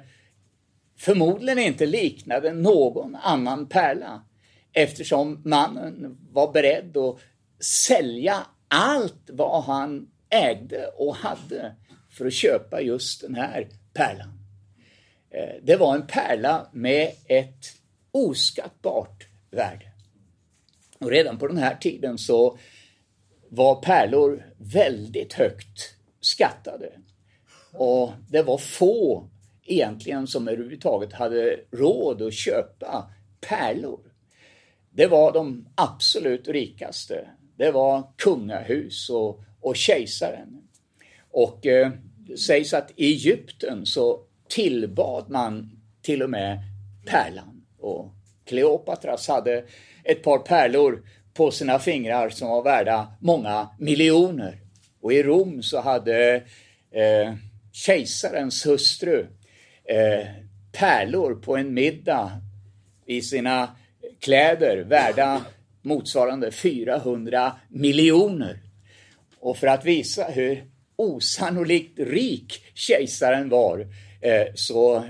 förmodligen 0.98 1.58
inte 1.58 1.86
liknade 1.86 2.52
någon 2.52 3.16
annan 3.16 3.68
pärla 3.68 4.24
eftersom 4.72 5.42
mannen 5.44 6.18
var 6.30 6.52
beredd 6.52 6.96
att 6.96 7.18
sälja 7.64 8.46
allt 8.68 9.30
vad 9.32 9.64
han 9.64 10.10
ägde 10.30 10.86
och 10.86 11.16
hade 11.16 11.76
för 12.10 12.26
att 12.26 12.34
köpa 12.34 12.80
just 12.80 13.20
den 13.20 13.34
här 13.34 13.68
pärlan. 13.92 14.40
Eh, 15.30 15.62
det 15.62 15.76
var 15.76 15.94
en 15.94 16.06
pärla 16.06 16.66
med 16.72 17.12
ett 17.26 17.74
oskattbart 18.10 19.26
värde. 19.50 19.92
Och 20.98 21.10
redan 21.10 21.38
på 21.38 21.46
den 21.46 21.56
här 21.56 21.76
tiden 21.76 22.18
så 22.18 22.58
var 23.50 23.74
pärlor 23.82 24.46
väldigt 24.58 25.32
högt 25.32 25.96
skattade. 26.20 26.92
Och 27.72 28.12
det 28.28 28.42
var 28.42 28.58
få 28.58 29.28
egentligen 29.64 30.26
som 30.26 30.48
överhuvudtaget 30.48 31.12
hade 31.12 31.60
råd 31.70 32.22
att 32.22 32.34
köpa 32.34 33.10
pärlor. 33.48 34.00
Det 34.90 35.06
var 35.06 35.32
de 35.32 35.68
absolut 35.74 36.48
rikaste. 36.48 37.28
Det 37.56 37.70
var 37.70 38.12
kungahus 38.16 39.10
och, 39.10 39.42
och 39.60 39.76
kejsaren. 39.76 40.62
Och 41.30 41.66
eh, 41.66 41.90
det 42.18 42.36
sägs 42.36 42.74
att 42.74 42.90
i 42.96 43.06
Egypten 43.06 43.86
så 43.86 44.20
tillbad 44.48 45.30
man 45.30 45.70
till 46.02 46.22
och 46.22 46.30
med 46.30 46.58
pärlan. 47.06 47.66
Och 47.78 48.14
Kleopatras 48.44 49.28
hade 49.28 49.64
ett 50.04 50.22
par 50.22 50.38
pärlor 50.38 51.02
på 51.34 51.50
sina 51.50 51.78
fingrar 51.78 52.28
som 52.28 52.48
var 52.48 52.62
värda 52.62 53.08
många 53.20 53.68
miljoner. 53.78 54.58
Och 55.00 55.12
i 55.12 55.22
Rom 55.22 55.62
så 55.62 55.80
hade 55.80 56.34
eh, 56.90 57.34
kejsarens 57.72 58.66
hustru 58.66 59.26
eh, 59.84 60.26
pärlor 60.72 61.34
på 61.34 61.56
en 61.56 61.74
middag 61.74 62.30
i 63.06 63.22
sina 63.22 63.76
kläder 64.20 64.84
värda 64.84 65.44
motsvarande 65.82 66.50
400 66.50 67.52
miljoner. 67.68 68.58
Och 69.40 69.56
för 69.56 69.66
att 69.66 69.84
visa 69.84 70.24
hur 70.24 70.64
osannolikt 70.96 71.98
rik 71.98 72.64
kejsaren 72.74 73.48
var 73.48 73.86
eh, 74.20 74.46
så 74.54 75.04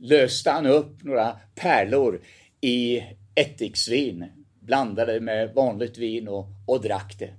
löste 0.00 0.50
han 0.50 0.66
upp 0.66 1.02
några 1.02 1.36
pärlor 1.54 2.20
i 2.60 3.02
ättiksvin, 3.34 4.24
blandade 4.66 5.20
med 5.20 5.54
vanligt 5.54 5.98
vin 5.98 6.28
och, 6.28 6.46
och 6.66 6.82
drack 6.82 7.16
det. 7.18 7.34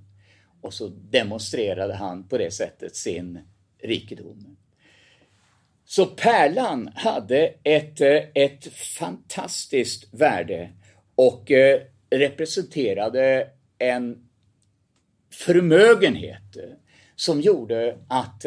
Och 0.62 0.74
så 0.74 0.88
demonstrerade 0.88 1.94
han 1.94 2.28
på 2.28 2.38
det 2.38 2.52
sättet 2.52 2.96
sin 2.96 3.40
rikedom. 3.82 4.58
Så 5.86 6.06
pärlan 6.06 6.92
hade 6.96 7.54
ett, 7.64 8.02
eh, 8.02 8.24
ett 8.34 8.74
fantastiskt 8.74 10.14
värde 10.14 10.70
och 11.16 11.52
eh, 11.52 11.82
representerade 12.10 13.48
en 13.78 14.28
förmögenhet 15.34 16.58
eh, 16.58 16.64
som 17.16 17.42
gjorde 17.42 17.98
att 18.08 18.46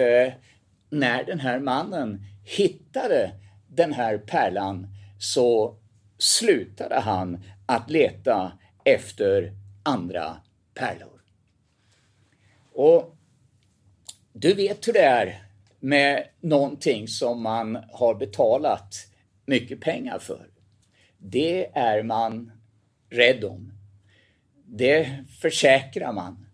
när 0.90 1.24
den 1.24 1.40
här 1.40 1.60
mannen 1.60 2.24
hittade 2.44 3.32
den 3.68 3.92
här 3.92 4.18
pärlan 4.18 4.86
så 5.18 5.76
slutade 6.18 7.00
han 7.00 7.44
att 7.66 7.90
leta 7.90 8.52
efter 8.94 9.52
andra 9.82 10.36
pärlor. 10.74 11.22
Och 12.72 13.16
du 14.32 14.54
vet 14.54 14.88
hur 14.88 14.92
det 14.92 15.04
är 15.04 15.42
med 15.80 16.28
någonting 16.40 17.08
som 17.08 17.42
man 17.42 17.78
har 17.92 18.14
betalat 18.14 18.94
mycket 19.46 19.80
pengar 19.80 20.18
för. 20.18 20.46
Det 21.18 21.66
är 21.78 22.02
man 22.02 22.52
rädd 23.10 23.44
om. 23.44 23.72
Det 24.64 25.24
försäkrar 25.40 26.12
man. 26.12 26.46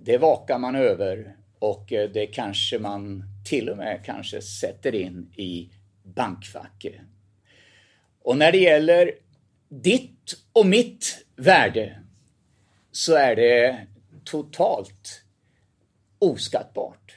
Det 0.00 0.18
vakar 0.18 0.58
man 0.58 0.74
över 0.76 1.36
och 1.58 1.92
eh, 1.92 2.10
det 2.10 2.26
kanske 2.26 2.78
man 2.78 3.24
till 3.44 3.68
och 3.68 3.76
med 3.76 4.04
kanske 4.04 4.42
sätter 4.42 4.94
in 4.94 5.32
i 5.36 5.70
bankfacket. 6.02 6.94
Och 8.22 8.36
när 8.36 8.52
det 8.52 8.58
gäller 8.58 9.12
ditt 9.68 10.34
och 10.52 10.66
mitt 10.66 11.26
värde 11.36 12.02
så 12.92 13.14
är 13.14 13.36
det 13.36 13.86
totalt 14.24 15.24
oskattbart. 16.18 17.16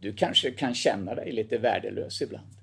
Du 0.00 0.12
kanske 0.12 0.50
kan 0.50 0.74
känna 0.74 1.14
dig 1.14 1.32
lite 1.32 1.58
värdelös 1.58 2.22
ibland. 2.22 2.54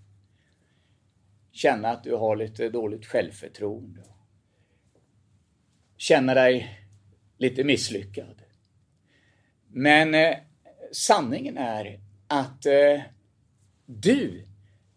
Känna 1.52 1.90
att 1.90 2.04
du 2.04 2.16
har 2.16 2.36
lite 2.36 2.70
dåligt 2.70 3.06
självförtroende. 3.06 4.02
Känna 5.98 6.34
dig 6.34 6.80
lite 7.38 7.64
misslyckad. 7.64 8.42
Men 9.68 10.14
eh, 10.14 10.38
sanningen 10.92 11.58
är 11.58 12.00
att 12.28 12.66
eh, 12.66 13.02
du 13.86 14.48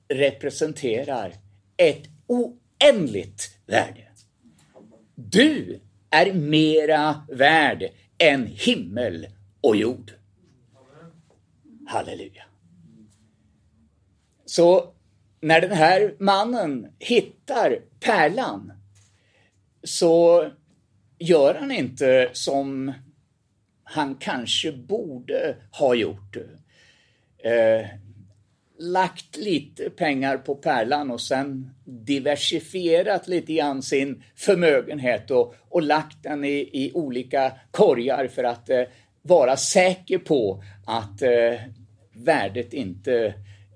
representerar 0.08 1.34
ett 1.76 2.08
oändligt 2.26 3.57
värde. 3.68 4.04
Du 5.14 5.80
är 6.10 6.32
mera 6.32 7.26
värd 7.28 7.90
än 8.18 8.46
himmel 8.46 9.26
och 9.60 9.76
jord. 9.76 10.12
Halleluja. 11.86 12.44
Så 14.44 14.92
när 15.40 15.60
den 15.60 15.72
här 15.72 16.14
mannen 16.18 16.92
hittar 16.98 17.78
pärlan 18.00 18.72
så 19.82 20.50
gör 21.18 21.54
han 21.54 21.70
inte 21.70 22.30
som 22.32 22.92
han 23.84 24.14
kanske 24.14 24.72
borde 24.72 25.56
ha 25.70 25.94
gjort. 25.94 26.36
Eh, 27.38 27.86
lagt 28.78 29.36
lite 29.36 29.90
pengar 29.90 30.38
på 30.38 30.54
pärlan 30.54 31.10
och 31.10 31.20
sen 31.20 31.70
diversifierat 31.84 33.28
lite 33.28 33.52
grann 33.52 33.82
sin 33.82 34.22
förmögenhet 34.36 35.30
och, 35.30 35.54
och 35.68 35.82
lagt 35.82 36.22
den 36.22 36.44
i, 36.44 36.70
i 36.72 36.92
olika 36.94 37.52
korgar 37.70 38.28
för 38.28 38.44
att 38.44 38.70
eh, 38.70 38.82
vara 39.22 39.56
säker 39.56 40.18
på 40.18 40.62
att 40.86 41.22
eh, 41.22 41.60
värdet 42.12 42.72
inte 42.72 43.34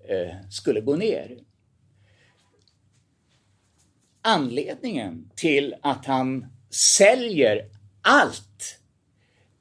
eh, 0.08 0.48
skulle 0.50 0.80
gå 0.80 0.96
ner. 0.96 1.38
Anledningen 4.22 5.30
till 5.36 5.74
att 5.82 6.06
han 6.06 6.46
säljer 6.70 7.68
allt, 8.02 8.78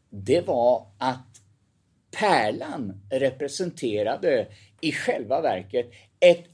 det 0.10 0.42
var 0.48 0.88
att 0.98 1.28
pärlan 2.20 3.02
representerade 3.10 4.48
i 4.82 4.92
själva 4.92 5.42
verket 5.42 5.92
ett 6.20 6.46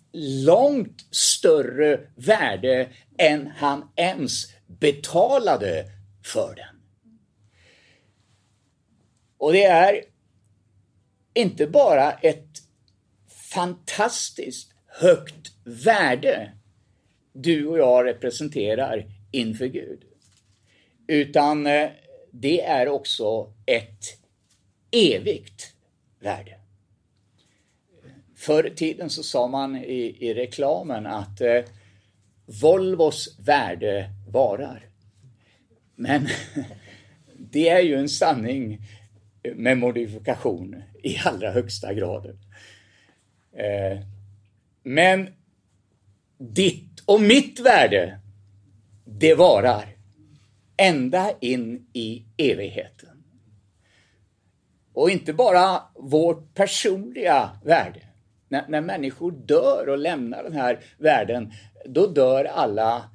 långt 0.45 1.05
större 1.11 1.99
värde 2.15 2.89
än 3.17 3.47
han 3.47 3.89
ens 3.95 4.45
betalade 4.67 5.85
för 6.23 6.55
den. 6.55 6.81
Och 9.37 9.53
det 9.53 9.63
är 9.63 10.03
inte 11.33 11.67
bara 11.67 12.11
ett 12.11 12.61
fantastiskt 13.53 14.73
högt 14.87 15.51
värde 15.63 16.53
du 17.33 17.67
och 17.67 17.77
jag 17.77 18.05
representerar 18.05 19.05
inför 19.31 19.65
Gud. 19.65 20.03
Utan 21.07 21.67
eh, 21.67 21.89
det 22.31 22.61
är 22.61 22.87
också 22.87 23.53
ett 23.65 24.19
evigt 24.91 25.73
värde. 26.19 26.56
Förr 28.37 28.67
i 28.67 28.75
tiden 28.75 29.09
så 29.09 29.23
sa 29.23 29.47
man 29.47 29.75
i, 29.75 30.17
i 30.19 30.33
reklamen 30.33 31.05
att 31.05 31.41
eh, 31.41 31.63
Volvos 32.61 33.39
värde 33.39 34.09
varar. 34.27 34.85
Men 35.95 36.27
det 37.37 37.69
är 37.69 37.81
ju 37.81 37.95
en 37.95 38.09
sanning 38.09 38.81
med 39.55 39.77
modifikation 39.77 40.83
i 41.03 41.17
allra 41.25 41.51
högsta 41.51 41.93
grad. 41.93 42.25
Eh, 43.53 43.99
men 44.83 45.29
ditt 46.37 46.99
och 47.05 47.21
mitt 47.21 47.59
värde, 47.59 48.19
det 49.05 49.35
varar 49.35 49.85
ända 50.77 51.31
in 51.39 51.87
i 51.93 52.25
evigheten. 52.37 53.23
Och 54.93 55.09
inte 55.09 55.33
bara 55.33 55.81
vårt 55.95 56.53
personliga 56.53 57.59
värde. 57.63 58.06
När, 58.49 58.67
när 58.67 58.81
människor 58.81 59.31
dör 59.31 59.89
och 59.89 59.97
lämnar 59.97 60.43
den 60.43 60.53
här 60.53 60.79
världen, 60.97 61.53
då 61.85 62.07
dör 62.07 62.45
alla 62.45 63.09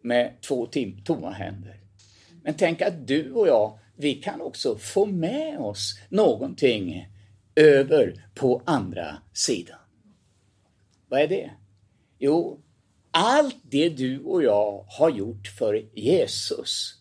med 0.00 0.40
två 0.40 0.68
tomma 1.04 1.30
händer. 1.30 1.80
Men 2.42 2.54
tänk 2.54 2.82
att 2.82 3.06
du 3.06 3.32
och 3.32 3.48
jag, 3.48 3.78
vi 3.96 4.14
kan 4.14 4.40
också 4.40 4.78
få 4.78 5.06
med 5.06 5.58
oss 5.58 6.00
någonting 6.08 7.08
över 7.54 8.24
på 8.34 8.62
andra 8.64 9.18
sidan. 9.32 9.78
Vad 11.08 11.20
är 11.20 11.28
det? 11.28 11.50
Jo, 12.18 12.60
allt 13.10 13.56
det 13.62 13.88
du 13.88 14.20
och 14.20 14.42
jag 14.42 14.84
har 14.88 15.10
gjort 15.10 15.48
för 15.48 15.84
Jesus, 15.94 16.94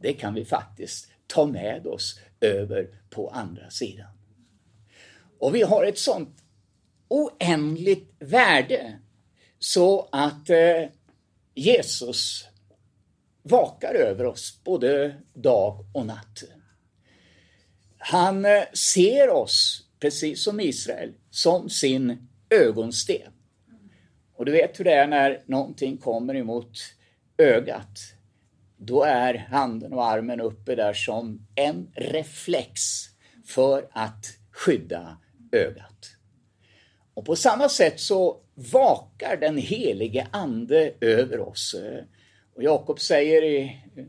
det 0.00 0.12
kan 0.12 0.34
vi 0.34 0.44
faktiskt 0.44 1.10
ta 1.26 1.46
med 1.46 1.86
oss 1.86 2.20
över 2.40 2.88
på 3.10 3.28
andra 3.28 3.70
sidan. 3.70 4.10
Och 5.38 5.54
vi 5.54 5.62
har 5.62 5.84
ett 5.84 5.98
sånt 5.98 6.42
oändligt 7.08 8.14
värde 8.18 8.98
så 9.58 10.08
att 10.12 10.50
eh, 10.50 10.88
Jesus 11.54 12.48
vakar 13.42 13.94
över 13.94 14.26
oss 14.26 14.60
både 14.64 15.14
dag 15.34 15.84
och 15.92 16.06
natt. 16.06 16.44
Han 17.98 18.44
eh, 18.44 18.62
ser 18.72 19.30
oss, 19.30 19.84
precis 20.00 20.44
som 20.44 20.60
Israel, 20.60 21.12
som 21.30 21.70
sin 21.70 22.28
ögonsten. 22.50 23.32
Och 24.34 24.44
du 24.44 24.52
vet 24.52 24.80
hur 24.80 24.84
det 24.84 24.92
är 24.92 25.06
när 25.06 25.42
någonting 25.46 25.96
kommer 25.96 26.36
emot 26.36 26.78
ögat. 27.38 27.98
Då 28.76 29.02
är 29.02 29.34
handen 29.34 29.92
och 29.92 30.06
armen 30.06 30.40
uppe 30.40 30.74
där 30.74 30.92
som 30.92 31.46
en 31.54 31.90
reflex 31.94 32.80
för 33.46 33.88
att 33.92 34.26
skydda 34.50 35.18
ögat. 35.52 36.17
Och 37.18 37.24
på 37.24 37.36
samma 37.36 37.68
sätt 37.68 38.00
så 38.00 38.36
vakar 38.54 39.36
den 39.36 39.56
helige 39.56 40.26
Ande 40.30 40.92
över 41.00 41.40
oss. 41.40 41.74
Och 42.56 42.62
Jakob 42.62 43.00
säger 43.00 43.42
i 43.42 43.62
eh, 43.96 44.04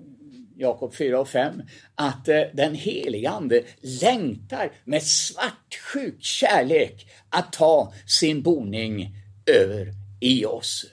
Jakob 0.58 0.96
4 0.96 1.20
och 1.20 1.28
5 1.28 1.62
att 1.96 2.28
eh, 2.28 2.42
den 2.54 2.76
helige 2.76 3.30
Ande 3.30 3.64
längtar 4.02 4.72
med 4.86 5.04
svartsjuk 5.04 6.24
kärlek 6.24 7.08
att 7.30 7.54
ta 7.54 7.94
sin 8.08 8.42
boning 8.42 9.16
över 9.46 9.94
i 10.20 10.46
oss. 10.46 10.86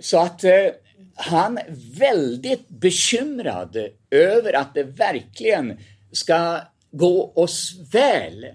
Så 0.00 0.18
att 0.18 0.44
eh, 0.44 0.66
han 1.14 1.58
är 1.58 1.98
väldigt 1.98 2.68
bekymrad 2.68 3.76
över 4.10 4.52
att 4.52 4.74
det 4.74 4.84
verkligen 4.84 5.78
ska 6.12 6.60
gå 6.90 7.32
oss 7.34 7.74
väl, 7.92 8.46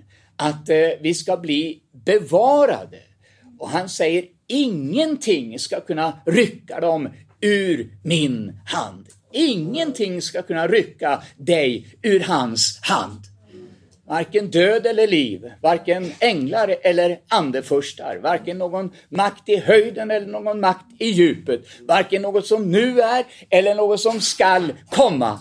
att 0.43 0.69
eh, 0.69 0.89
vi 1.01 1.13
ska 1.13 1.37
bli 1.37 1.79
bevarade. 2.05 2.99
Och 3.59 3.69
han 3.69 3.89
säger 3.89 4.25
ingenting 4.47 5.59
ska 5.59 5.79
kunna 5.81 6.21
rycka 6.25 6.79
dem 6.79 7.09
ur 7.41 7.89
min 8.03 8.59
hand. 8.65 9.05
Ingenting 9.31 10.21
ska 10.21 10.41
kunna 10.41 10.67
rycka 10.67 11.23
dig 11.37 11.87
ur 12.01 12.19
hans 12.19 12.79
hand. 12.81 13.19
Varken 14.07 14.51
död 14.51 14.85
eller 14.85 15.07
liv, 15.07 15.51
varken 15.61 16.11
änglar 16.19 16.75
eller 16.81 17.19
andefurstar, 17.27 18.17
varken 18.17 18.57
någon 18.57 18.91
makt 19.09 19.49
i 19.49 19.57
höjden 19.57 20.11
eller 20.11 20.27
någon 20.27 20.59
makt 20.59 20.85
i 20.99 21.09
djupet, 21.09 21.65
varken 21.87 22.21
något 22.21 22.47
som 22.47 22.71
nu 22.71 23.01
är 23.01 23.25
eller 23.49 23.75
något 23.75 23.99
som 23.99 24.21
skall 24.21 24.73
komma. 24.89 25.39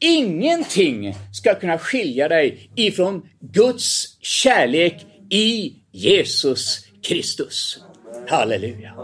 Ingenting 0.00 1.14
ska 1.32 1.54
kunna 1.54 1.78
skilja 1.78 2.28
dig 2.28 2.70
ifrån 2.74 3.28
Guds 3.40 4.17
kärlek 4.28 5.06
i 5.30 5.74
Jesus 5.90 6.86
Kristus. 7.02 7.84
Halleluja. 8.28 8.94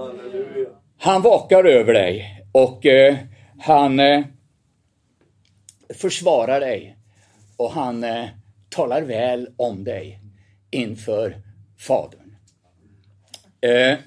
Han 0.98 1.22
vakar 1.22 1.64
över 1.64 1.92
dig 1.92 2.42
och 2.52 2.87
eh, 2.87 3.16
han 3.58 4.00
eh, 4.00 4.24
försvarar 5.94 6.60
dig 6.60 6.98
och 7.56 7.72
han 7.72 8.04
eh, 8.04 8.28
talar 8.68 9.02
väl 9.02 9.48
om 9.56 9.84
dig 9.84 10.20
inför 10.70 11.42
Fadern. 11.78 12.37
Eh, 13.60 13.98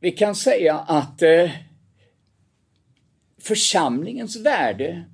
vi 0.00 0.12
kan 0.12 0.34
säga 0.34 0.78
att 0.78 1.22
eh, 1.22 1.50
församlingens 3.40 4.36
värde 4.36 5.04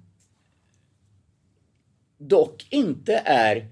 dock 2.19 2.67
inte 2.71 3.23
är 3.25 3.69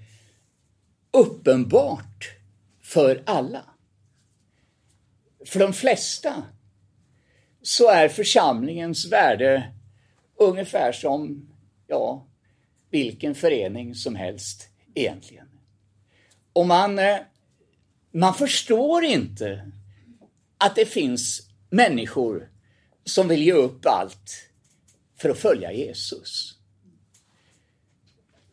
uppenbart 1.10 2.30
för 2.82 3.22
alla. 3.26 3.64
För 5.46 5.60
de 5.60 5.72
flesta 5.72 6.42
så 7.62 7.90
är 7.90 8.08
församlingens 8.08 9.12
värde 9.12 9.72
ungefär 10.36 10.92
som 10.92 11.48
ja, 11.86 12.26
vilken 12.90 13.34
förening 13.34 13.94
som 13.94 14.14
helst 14.14 14.68
egentligen. 14.94 15.48
Och 16.52 16.66
man, 16.66 16.98
eh, 16.98 17.18
man 18.12 18.34
förstår 18.34 19.04
inte 19.04 19.72
att 20.58 20.76
det 20.76 20.86
finns 20.86 21.48
människor 21.70 22.50
som 23.04 23.28
vill 23.28 23.42
ge 23.42 23.52
upp 23.52 23.86
allt 23.86 24.50
för 25.16 25.30
att 25.30 25.38
följa 25.38 25.72
Jesus. 25.72 26.55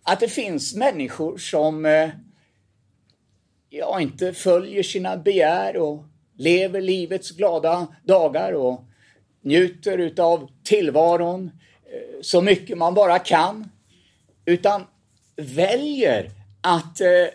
Att 0.04 0.20
det 0.20 0.28
finns 0.28 0.76
människor 0.76 1.38
som 1.38 1.86
eh, 1.86 2.10
ja, 3.70 4.02
inte 4.02 4.34
följer 4.34 4.84
sina 4.84 5.18
begär 5.18 5.78
och 5.78 6.04
lever 6.38 6.82
livets 6.82 7.32
glada 7.32 7.88
dagar 8.04 8.54
och 8.54 8.84
njuter 9.42 9.98
utav 9.98 10.50
tillvaron 10.64 11.52
eh, 11.86 12.22
så 12.22 12.42
mycket 12.42 12.78
man 12.78 12.94
bara 12.94 13.20
kan, 13.20 13.70
utan 14.46 14.84
väljer 15.36 16.32
att 16.62 17.02
eh, 17.02 17.28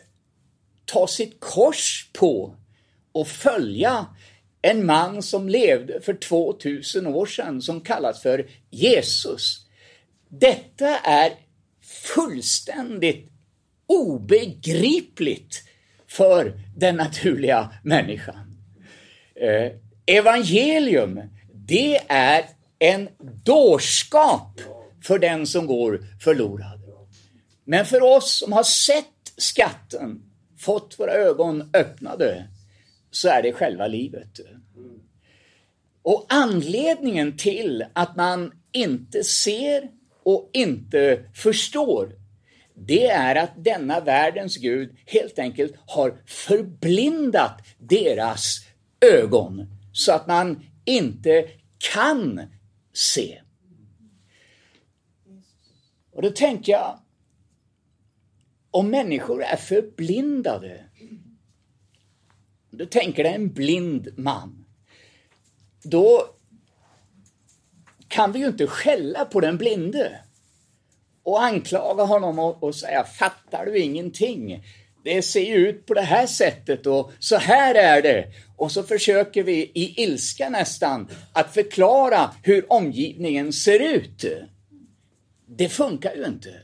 ta 0.84 1.06
sitt 1.06 1.40
kors 1.40 2.10
på 2.12 2.54
och 3.12 3.28
följa 3.28 4.06
en 4.62 4.86
man 4.86 5.22
som 5.22 5.48
levde 5.48 6.00
för 6.00 6.14
2000 6.14 7.06
år 7.06 7.26
sedan 7.26 7.62
som 7.62 7.80
kallas 7.80 8.22
för 8.22 8.46
Jesus. 8.70 9.66
Detta 10.28 10.98
är 10.98 11.32
fullständigt 12.14 13.30
obegripligt 13.86 15.62
för 16.06 16.60
den 16.76 16.96
naturliga 16.96 17.72
människan. 17.82 18.56
Eh, 19.34 19.72
evangelium, 20.06 21.20
det 21.52 22.00
är 22.08 22.44
en 22.78 23.08
dårskap 23.44 24.60
för 25.02 25.18
den 25.18 25.46
som 25.46 25.66
går 25.66 26.04
förlorad. 26.20 26.80
Men 27.64 27.86
för 27.86 28.02
oss 28.02 28.38
som 28.38 28.52
har 28.52 28.62
sett 28.62 29.32
skatten, 29.36 30.22
fått 30.58 30.98
våra 30.98 31.12
ögon 31.12 31.70
öppnade, 31.74 32.48
så 33.10 33.28
är 33.28 33.42
det 33.42 33.52
själva 33.52 33.86
livet. 33.86 34.40
Och 36.02 36.26
anledningen 36.28 37.36
till 37.36 37.84
att 37.92 38.16
man 38.16 38.52
inte 38.72 39.24
ser 39.24 39.97
och 40.28 40.50
inte 40.52 41.24
förstår, 41.34 42.12
det 42.74 43.06
är 43.06 43.36
att 43.36 43.64
denna 43.64 44.00
världens 44.00 44.56
Gud 44.56 44.96
helt 45.06 45.38
enkelt 45.38 45.74
har 45.86 46.22
förblindat 46.26 47.66
deras 47.78 48.66
ögon 49.00 49.66
så 49.92 50.12
att 50.12 50.26
man 50.26 50.62
inte 50.84 51.48
kan 51.92 52.40
se. 52.92 53.42
Och 56.12 56.22
då 56.22 56.30
tänker 56.30 56.72
jag, 56.72 56.98
om 58.70 58.90
människor 58.90 59.42
är 59.42 59.56
förblindade, 59.56 60.84
Då 62.70 62.86
tänker 62.86 63.22
det 63.22 63.30
en 63.30 63.52
blind 63.52 64.08
man, 64.16 64.64
då 65.82 66.37
kan 68.18 68.32
vi 68.32 68.38
ju 68.38 68.46
inte 68.46 68.66
skälla 68.66 69.24
på 69.24 69.40
den 69.40 69.58
blinde 69.58 70.20
och 71.22 71.42
anklaga 71.42 72.04
honom 72.04 72.38
och, 72.38 72.62
och 72.62 72.74
säga 72.74 73.04
fattar 73.04 73.66
du 73.66 73.78
ingenting? 73.78 74.64
Det 75.04 75.22
ser 75.22 75.40
ju 75.40 75.68
ut 75.68 75.86
på 75.86 75.94
det 75.94 76.02
här 76.02 76.26
sättet 76.26 76.86
och 76.86 77.12
så 77.18 77.36
här 77.36 77.74
är 77.74 78.02
det. 78.02 78.26
Och 78.56 78.72
så 78.72 78.82
försöker 78.82 79.42
vi 79.42 79.70
i 79.74 80.02
ilska 80.02 80.48
nästan 80.48 81.08
att 81.32 81.54
förklara 81.54 82.30
hur 82.42 82.72
omgivningen 82.72 83.52
ser 83.52 83.80
ut. 83.80 84.24
Det 85.46 85.68
funkar 85.68 86.14
ju 86.14 86.24
inte. 86.24 86.54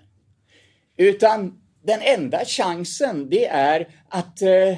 Utan 0.97 1.61
den 1.85 2.01
enda 2.03 2.45
chansen 2.45 3.31
det 3.31 3.47
är 3.47 3.89
att 4.09 4.43
eh, 4.43 4.77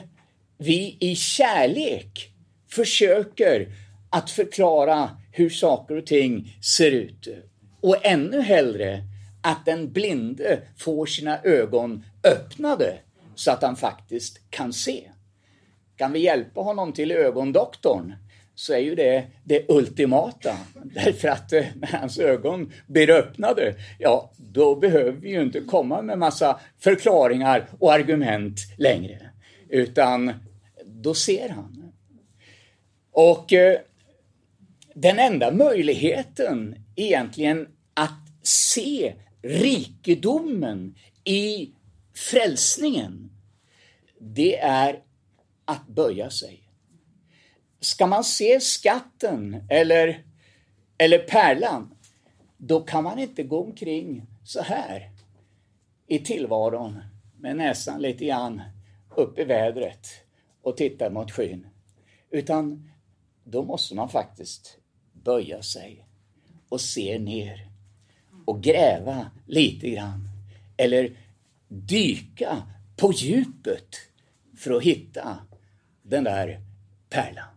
vi 0.58 0.96
i 1.00 1.16
kärlek 1.16 2.30
försöker 2.70 3.68
att 4.10 4.30
förklara 4.30 5.10
hur 5.36 5.50
saker 5.50 5.96
och 5.96 6.06
ting 6.06 6.56
ser 6.62 6.90
ut. 6.90 7.28
Och 7.80 8.06
ännu 8.06 8.40
hellre 8.40 9.02
att 9.42 9.64
den 9.64 9.92
blinde 9.92 10.60
får 10.76 11.06
sina 11.06 11.38
ögon 11.42 12.04
öppnade 12.24 12.98
så 13.34 13.50
att 13.50 13.62
han 13.62 13.76
faktiskt 13.76 14.40
kan 14.50 14.72
se. 14.72 15.10
Kan 15.96 16.12
vi 16.12 16.18
hjälpa 16.18 16.60
honom 16.60 16.92
till 16.92 17.12
ögondoktorn 17.12 18.14
så 18.54 18.72
är 18.72 18.78
ju 18.78 18.94
det 18.94 19.24
det 19.44 19.64
ultimata. 19.68 20.56
Därför 20.84 21.28
att 21.28 21.52
eh, 21.52 21.64
när 21.74 21.98
hans 21.98 22.18
ögon 22.18 22.72
blir 22.86 23.10
öppnade, 23.10 23.74
ja, 23.98 24.32
då 24.36 24.74
behöver 24.74 25.12
vi 25.12 25.28
ju 25.28 25.42
inte 25.42 25.60
komma 25.60 26.02
med 26.02 26.18
massa 26.18 26.60
förklaringar 26.78 27.68
och 27.78 27.92
argument 27.92 28.58
längre. 28.78 29.30
Utan 29.68 30.32
då 30.84 31.14
ser 31.14 31.48
han. 31.48 31.92
Och 33.12 33.52
eh, 33.52 33.78
den 34.98 35.18
enda 35.18 35.50
möjligheten 35.50 36.84
egentligen 36.94 37.68
att 37.94 38.20
se 38.42 39.14
rikedomen 39.42 40.94
i 41.24 41.70
frälsningen, 42.14 43.30
det 44.18 44.58
är 44.58 45.02
att 45.64 45.86
böja 45.86 46.30
sig. 46.30 46.62
Ska 47.80 48.06
man 48.06 48.24
se 48.24 48.60
skatten 48.60 49.66
eller, 49.70 50.24
eller 50.98 51.18
pärlan, 51.18 51.94
då 52.56 52.80
kan 52.80 53.04
man 53.04 53.18
inte 53.18 53.42
gå 53.42 53.64
omkring 53.64 54.26
så 54.44 54.62
här 54.62 55.10
i 56.06 56.18
tillvaron 56.18 57.02
med 57.38 57.56
näsan 57.56 58.02
lite 58.02 58.24
grann 58.24 58.62
upp 59.16 59.38
i 59.38 59.44
vädret 59.44 60.08
och 60.62 60.76
titta 60.76 61.10
mot 61.10 61.30
skyn. 61.30 61.66
Utan 62.30 62.90
då 63.44 63.62
måste 63.62 63.94
man 63.94 64.08
faktiskt 64.08 64.78
böja 65.26 65.62
sig 65.62 66.06
och 66.68 66.80
se 66.80 67.18
ner 67.18 67.70
och 68.44 68.62
gräva 68.62 69.30
lite 69.46 69.90
grann. 69.90 70.28
Eller 70.76 71.16
dyka 71.68 72.62
på 72.96 73.12
djupet 73.12 73.96
för 74.56 74.70
att 74.70 74.82
hitta 74.82 75.38
den 76.02 76.24
där 76.24 76.60
pärlan. 77.08 77.48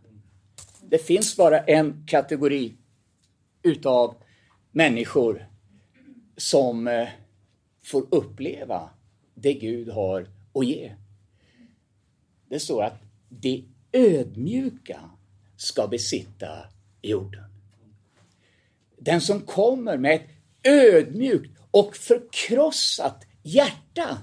Det 0.81 0.97
finns 0.97 1.37
bara 1.37 1.59
en 1.59 2.05
kategori 2.07 2.73
utav 3.63 4.15
människor 4.71 5.47
som 6.37 6.87
eh, 6.87 7.07
får 7.83 8.05
uppleva 8.11 8.89
det 9.33 9.53
Gud 9.53 9.89
har 9.89 10.27
att 10.53 10.65
ge. 10.65 10.95
Det 12.49 12.59
står 12.59 12.83
att 12.83 13.01
det 13.29 13.63
ödmjuka 13.91 15.09
ska 15.57 15.87
besitta 15.87 16.67
jorden. 17.01 17.58
Den 18.99 19.21
som 19.21 19.41
kommer 19.41 19.97
med 19.97 20.15
ett 20.15 20.27
ödmjukt 20.63 21.59
och 21.71 21.95
förkrossat 21.95 23.25
hjärta 23.43 24.17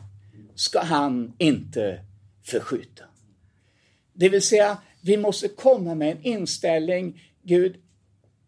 ska 0.55 0.81
han 0.81 1.35
inte 1.39 2.05
förskjuta. 2.43 3.05
Det 4.13 4.29
vill 4.29 4.43
säga, 4.43 4.79
vi 5.01 5.17
måste 5.17 5.49
komma 5.49 5.95
med 5.95 6.13
en 6.13 6.23
inställning, 6.23 7.23
Gud, 7.43 7.77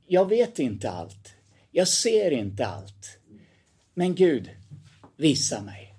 jag 0.06 0.28
vet 0.28 0.58
inte 0.58 0.90
allt. 0.90 1.34
Jag 1.70 1.88
ser 1.88 2.30
inte 2.30 2.66
allt. 2.66 3.18
Men 3.94 4.14
Gud, 4.14 4.50
visa 5.16 5.62
mig. 5.62 5.94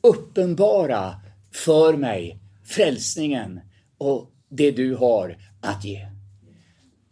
Uppenbara 0.00 1.20
för 1.52 1.96
mig 1.96 2.38
frälsningen 2.64 3.60
och 3.98 4.30
det 4.48 4.70
du 4.70 4.94
har 4.94 5.38
att 5.60 5.84
ge. 5.84 6.08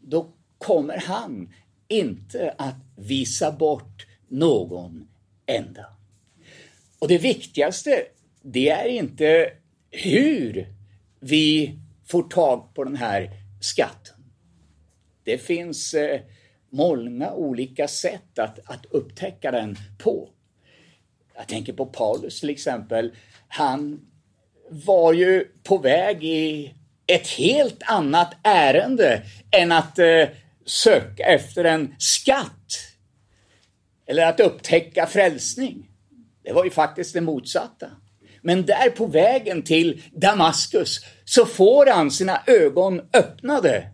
Då 0.01 0.35
kommer 0.59 0.97
han 0.97 1.53
inte 1.91 2.55
att 2.59 2.77
visa 2.97 3.53
bort 3.53 4.07
någon 4.29 5.09
enda. 5.47 5.87
Och 6.99 7.09
det 7.09 7.19
viktigaste, 7.19 8.03
det 8.43 8.69
är 8.69 8.89
inte 8.89 9.53
hur 9.91 10.67
vi 11.21 11.79
får 12.07 12.23
tag 12.23 12.75
på 12.75 12.85
den 12.85 12.97
här 12.97 13.31
skatten. 13.61 14.17
Det 15.25 15.39
finns 15.39 15.95
eh, 15.95 16.21
många 16.71 17.33
olika 17.33 17.89
sätt 17.89 18.39
att, 18.39 18.59
att 18.65 18.87
upptäcka 18.87 19.51
den 19.51 19.77
på. 19.99 20.29
Jag 21.37 21.49
tänker 21.49 21.73
på 21.73 21.87
Paulus 21.87 22.41
till 22.41 22.51
exempel. 22.51 23.13
Han 23.49 24.01
var 24.69 25.13
ju 25.13 25.45
på 25.63 25.79
väg 25.79 26.25
i 26.25 26.75
ett 27.07 27.29
helt 27.29 27.83
annat 27.87 28.37
ärende 28.43 29.23
än 29.51 29.73
att 29.73 29.99
eh, 29.99 30.25
söka 30.71 31.25
efter 31.25 31.65
en 31.65 31.95
skatt. 31.99 32.79
Eller 34.07 34.27
att 34.27 34.41
upptäcka 34.41 35.07
frälsning. 35.07 35.91
Det 36.43 36.53
var 36.53 36.65
ju 36.65 36.71
faktiskt 36.71 37.15
det 37.15 37.21
motsatta. 37.21 37.91
Men 38.43 38.67
där 38.67 38.91
på 38.91 39.07
vägen 39.07 39.63
till 39.63 40.03
Damaskus 40.13 41.01
så 41.25 41.47
får 41.47 41.87
han 41.87 42.11
sina 42.11 42.43
ögon 42.47 43.01
öppnade 43.13 43.91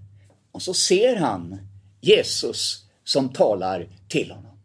och 0.53 0.63
så 0.63 0.75
ser 0.75 1.17
han 1.17 1.59
Jesus 2.01 2.85
som 3.05 3.33
talar 3.33 3.89
till 4.09 4.31
honom. 4.31 4.59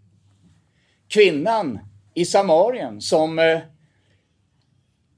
Kvinnan 1.07 1.79
i 2.13 2.25
Samarien 2.25 3.01
som 3.01 3.39
eh, 3.39 3.59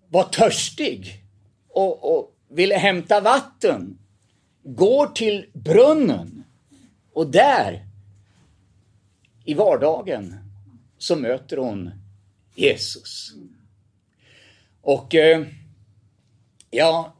var 0.09 0.23
törstig 0.23 1.23
och, 1.69 2.17
och 2.17 2.35
ville 2.49 2.75
hämta 2.75 3.21
vatten 3.21 3.97
går 4.63 5.07
till 5.07 5.45
brunnen 5.53 6.42
och 7.13 7.31
där 7.31 7.85
i 9.45 9.53
vardagen 9.53 10.35
så 10.97 11.15
möter 11.15 11.57
hon 11.57 11.91
Jesus. 12.55 13.33
Och 14.81 15.15
eh, 15.15 15.45
ja, 16.69 17.15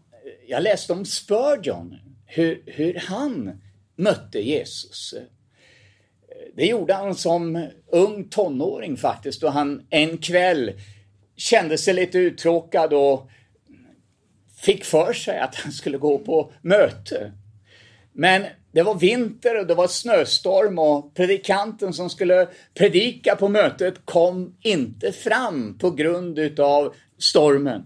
jag 0.47 0.63
läste 0.63 0.93
om 0.93 1.06
Spurgeon, 1.06 1.97
hur, 2.25 2.63
hur 2.65 2.93
han 3.08 3.62
mötte 3.95 4.39
Jesus. 4.39 5.13
Det 6.56 6.65
gjorde 6.65 6.93
han 6.93 7.15
som 7.15 7.67
ung 7.88 8.29
tonåring 8.29 8.97
faktiskt, 8.97 9.41
då 9.41 9.49
han 9.49 9.88
en 9.89 10.17
kväll 10.17 10.71
kände 11.36 11.77
sig 11.77 11.93
lite 11.93 12.17
uttråkad 12.17 12.93
och 12.93 13.29
fick 14.56 14.84
för 14.84 15.13
sig 15.13 15.39
att 15.39 15.56
han 15.56 15.71
skulle 15.71 15.97
gå 15.97 16.19
på 16.19 16.53
möte. 16.62 17.32
Men 18.12 18.45
det 18.73 18.83
var 18.83 18.95
vinter 18.95 19.59
och 19.59 19.67
det 19.67 19.75
var 19.75 19.88
snöstorm 19.88 20.79
och 20.79 21.13
predikanten 21.13 21.93
som 21.93 22.09
skulle 22.09 22.47
predika 22.73 23.36
på 23.36 23.49
mötet 23.49 24.05
kom 24.05 24.55
inte 24.62 25.12
fram 25.12 25.77
på 25.77 25.91
grund 25.91 26.39
utav 26.39 26.93
stormen. 27.17 27.83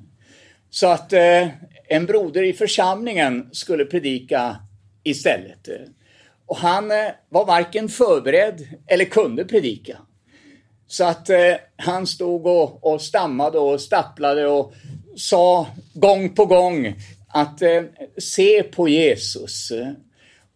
Så 0.69 0.88
att 0.88 1.13
eh, 1.13 1.47
en 1.88 2.06
broder 2.06 2.43
i 2.43 2.54
församlingen 2.54 3.50
skulle 3.52 3.86
predika 3.86 4.56
istället. 5.04 5.69
Och 6.45 6.58
han 6.58 6.91
eh, 6.91 7.08
var 7.30 7.45
varken 7.45 7.89
förberedd 7.89 8.67
eller 8.88 9.06
kunde 9.06 9.45
predika. 9.45 9.97
Så 10.88 11.04
att 11.04 11.30
eh, 11.30 11.56
han 11.76 12.08
stod 12.08 12.47
och, 12.47 12.93
och 12.93 13.02
stammade 13.02 13.60
och 13.60 13.82
stapplade 13.82 14.47
och 14.47 14.73
sa 15.15 15.67
gång 15.93 16.30
på 16.30 16.45
gång 16.45 16.95
att 17.28 17.62
eh, 17.62 17.84
se 18.17 18.63
på 18.63 18.89
Jesus. 18.89 19.71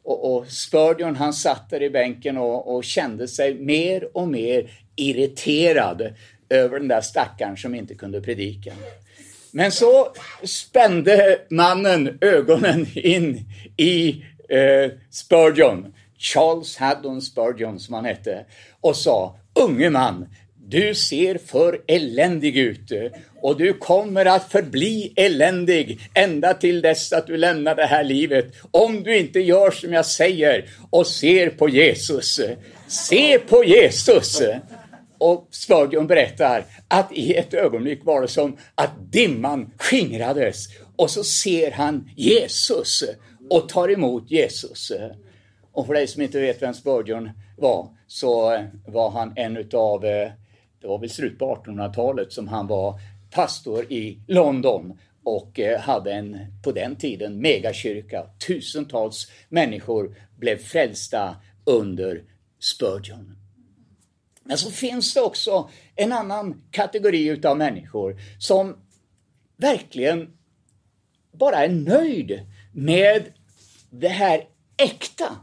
Och, 0.03 0.35
och 0.35 0.47
Spurgeon 0.47 1.15
han 1.15 1.33
satt 1.33 1.69
där 1.69 1.83
i 1.83 1.89
bänken 1.89 2.37
och, 2.37 2.75
och, 2.75 2.83
kände 2.83 3.27
sig 3.27 3.55
mer 3.55 4.17
och 4.17 4.27
mer 4.27 4.71
irriterad 4.95 6.13
över 6.49 6.79
den 6.79 6.87
där 6.87 7.01
stackaren 7.01 7.57
som 7.57 7.75
inte 7.75 7.95
kunde 7.95 8.21
predika. 8.21 8.73
Men 9.51 9.71
så 9.71 10.07
spände 10.43 11.41
mannen 11.49 12.17
ögonen 12.21 12.87
in 12.93 13.39
i 13.77 14.25
eh, 14.49 14.91
Spurgeon, 15.11 15.93
Charles 16.17 16.77
Haddon 16.77 17.21
Spurgeon 17.21 17.79
som 17.79 17.93
han 17.93 18.05
hette, 18.05 18.45
och 18.81 18.95
sa 18.95 19.37
Unge 19.53 19.89
man, 19.89 20.27
du 20.71 20.95
ser 20.95 21.37
för 21.37 21.81
eländig 21.87 22.57
ut 22.57 22.91
och 23.41 23.57
du 23.57 23.73
kommer 23.73 24.25
att 24.25 24.51
förbli 24.51 25.13
eländig 25.15 25.99
ända 26.13 26.53
till 26.53 26.81
dess 26.81 27.13
att 27.13 27.27
du 27.27 27.37
lämnar 27.37 27.75
det 27.75 27.85
här 27.85 28.03
livet. 28.03 28.45
Om 28.71 29.03
du 29.03 29.17
inte 29.17 29.39
gör 29.39 29.71
som 29.71 29.93
jag 29.93 30.05
säger 30.05 30.69
och 30.89 31.07
ser 31.07 31.49
på 31.49 31.69
Jesus. 31.69 32.39
Se 32.87 33.39
på 33.39 33.63
Jesus! 33.63 34.41
Och 35.17 35.47
Spurgeon 35.51 36.07
berättar 36.07 36.65
att 36.87 37.11
i 37.11 37.33
ett 37.33 37.53
ögonblick 37.53 37.99
var 38.03 38.21
det 38.21 38.27
som 38.27 38.57
att 38.75 39.11
dimman 39.11 39.73
skingrades 39.77 40.67
och 40.95 41.09
så 41.09 41.23
ser 41.23 41.71
han 41.71 42.09
Jesus 42.15 43.03
och 43.49 43.69
tar 43.69 43.91
emot 43.91 44.31
Jesus. 44.31 44.91
Och 45.71 45.85
för 45.85 45.93
dig 45.93 46.07
som 46.07 46.21
inte 46.21 46.39
vet 46.39 46.61
vem 46.61 46.73
Spurgeon 46.73 47.29
var, 47.57 47.87
så 48.07 48.63
var 48.87 49.09
han 49.09 49.33
en 49.35 49.57
utav 49.57 50.05
eh, 50.05 50.31
det 50.81 50.87
var 50.87 50.99
väl 50.99 51.09
slut 51.09 51.39
på 51.39 51.55
1800-talet 51.55 52.33
som 52.33 52.47
han 52.47 52.67
var 52.67 52.99
pastor 53.31 53.91
i 53.91 54.19
London 54.27 54.99
och 55.23 55.59
eh, 55.59 55.79
hade 55.79 56.13
en, 56.13 56.37
på 56.63 56.71
den 56.71 56.95
tiden, 56.95 57.41
megakyrka. 57.41 58.25
Tusentals 58.47 59.31
människor 59.49 60.15
blev 60.37 60.57
frälsta 60.57 61.35
under 61.65 62.23
Spurgeon. 62.59 63.37
Men 64.43 64.57
så 64.57 64.71
finns 64.71 65.13
det 65.13 65.21
också 65.21 65.69
en 65.95 66.11
annan 66.11 66.61
kategori 66.71 67.27
utav 67.27 67.57
människor 67.57 68.17
som 68.39 68.75
verkligen 69.57 70.37
bara 71.31 71.65
är 71.65 71.69
nöjd 71.69 72.45
med 72.73 73.23
det 73.89 74.07
här 74.07 74.47
äkta. 74.77 75.37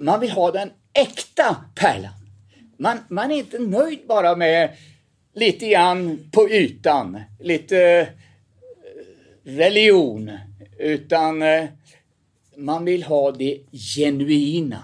Man 0.00 0.20
vill 0.20 0.30
ha 0.30 0.50
den 0.50 0.70
äkta 0.92 1.56
pärlan. 1.74 2.25
Man, 2.78 2.98
man 3.08 3.30
är 3.30 3.36
inte 3.36 3.58
nöjd 3.58 4.00
bara 4.08 4.36
med 4.36 4.76
lite 5.34 5.68
grann 5.68 6.30
på 6.32 6.50
ytan, 6.50 7.20
lite 7.40 7.78
eh, 7.78 8.06
religion, 9.44 10.30
utan 10.78 11.42
eh, 11.42 11.64
man 12.56 12.84
vill 12.84 13.02
ha 13.02 13.32
det 13.32 13.60
genuina. 13.72 14.82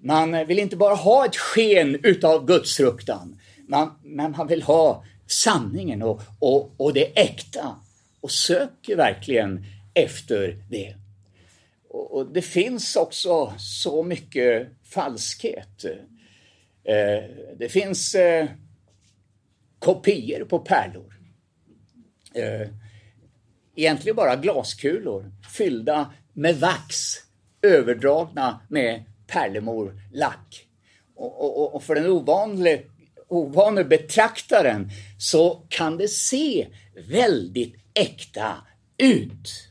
Man 0.00 0.46
vill 0.46 0.58
inte 0.58 0.76
bara 0.76 0.94
ha 0.94 1.26
ett 1.26 1.36
sken 1.36 1.98
utav 2.02 2.46
gudsfruktan, 2.46 3.40
man, 3.68 3.90
men 4.02 4.30
man 4.30 4.46
vill 4.46 4.62
ha 4.62 5.04
sanningen 5.26 6.02
och, 6.02 6.20
och, 6.38 6.74
och 6.76 6.92
det 6.92 7.18
äkta 7.18 7.76
och 8.20 8.30
söker 8.30 8.96
verkligen 8.96 9.64
efter 9.94 10.56
det. 10.70 10.94
Och, 11.88 12.16
och 12.16 12.32
det 12.32 12.42
finns 12.42 12.96
också 12.96 13.52
så 13.58 14.02
mycket 14.02 14.68
falskhet. 14.84 15.84
Eh, 16.88 17.24
det 17.56 17.68
finns 17.68 18.14
eh, 18.14 18.48
kopior 19.78 20.44
på 20.44 20.58
pärlor. 20.58 21.14
Eh, 22.34 22.68
egentligen 23.76 24.16
bara 24.16 24.36
glaskulor 24.36 25.32
fyllda 25.56 26.14
med 26.32 26.60
vax 26.60 27.14
överdragna 27.62 28.60
med 28.68 29.04
pärlemorlack. 29.26 30.66
Och, 31.16 31.44
och, 31.44 31.74
och 31.74 31.82
för 31.82 31.94
den 31.94 32.06
ovanliga 32.06 32.78
ovane 33.28 33.84
betraktaren 33.84 34.90
så 35.18 35.62
kan 35.68 35.96
det 35.96 36.08
se 36.08 36.66
väldigt 37.08 37.74
äkta 37.94 38.54
ut. 38.98 39.68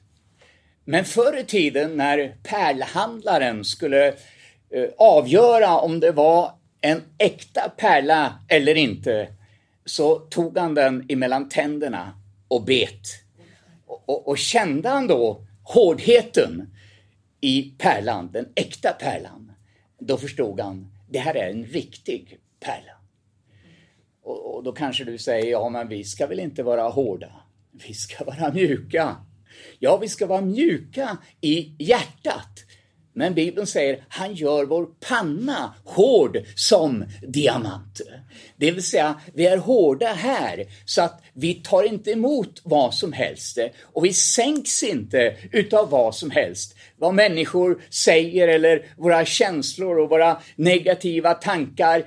Men 0.86 1.06
förr 1.06 1.38
i 1.40 1.44
tiden 1.44 1.98
när 1.98 2.38
pärlhandlaren 2.44 3.64
skulle 3.64 4.08
eh, 4.08 4.90
avgöra 4.98 5.78
om 5.78 6.00
det 6.00 6.12
var 6.12 6.57
en 6.88 7.04
äkta 7.18 7.70
pärla 7.70 8.40
eller 8.48 8.76
inte, 8.76 9.28
så 9.86 10.16
tog 10.16 10.58
han 10.58 10.74
den 10.74 11.06
emellan 11.10 11.50
tänderna 11.50 12.14
och 12.48 12.64
bet. 12.64 13.02
Och, 13.86 14.10
och, 14.10 14.28
och 14.28 14.38
kände 14.38 14.90
han 14.90 15.08
då 15.08 15.46
hårdheten, 15.64 16.74
i 17.42 17.74
pärlan, 17.78 18.30
den 18.32 18.48
äkta 18.56 18.92
pärlan, 18.92 19.52
då 20.00 20.18
förstod 20.18 20.60
han, 20.60 20.92
det 21.10 21.20
här 21.20 21.36
är 21.36 21.50
en 21.50 21.66
riktig 21.66 22.40
pärla. 22.60 22.92
Och, 24.24 24.56
och 24.56 24.64
då 24.64 24.72
kanske 24.72 25.04
du 25.04 25.18
säger, 25.18 25.52
ja 25.52 25.70
men 25.70 25.88
vi 25.88 26.04
ska 26.04 26.28
väl 26.28 26.40
inte 26.40 26.64
vara 26.64 26.90
hårda, 26.90 27.32
vi 27.88 27.94
ska 27.94 28.24
vara 28.24 28.54
mjuka. 28.54 29.16
Ja, 29.80 29.98
vi 29.98 30.10
ska 30.10 30.26
vara 30.26 30.42
mjuka 30.42 31.18
i 31.42 31.76
hjärtat. 31.80 32.66
Men 33.18 33.34
Bibeln 33.34 33.68
säger 33.68 34.04
han 34.10 34.34
gör 34.34 34.66
vår 34.66 34.86
panna 34.86 35.74
hård 35.84 36.38
som 36.56 37.06
diamant. 37.28 38.02
Det 38.58 38.72
vill 38.72 38.84
säga, 38.84 39.22
vi 39.34 39.46
är 39.46 39.58
hårda 39.58 40.08
här 40.08 40.66
så 40.86 41.02
att 41.02 41.22
vi 41.34 41.54
tar 41.54 41.84
inte 41.84 42.12
emot 42.12 42.62
vad 42.64 42.94
som 42.94 43.14
helst 43.14 43.58
och 43.82 44.06
vi 44.06 44.14
sänks 44.14 44.84
inte 44.84 45.36
utav 45.52 45.90
vad 45.90 46.16
som 46.16 46.32
helst. 46.32 46.76
Vad 46.98 47.14
människor 47.14 47.82
säger 47.90 48.48
eller 48.48 48.86
våra 48.98 49.26
känslor 49.26 50.00
och 50.00 50.10
våra 50.10 50.42
negativa 50.56 51.34
tankar 51.34 52.00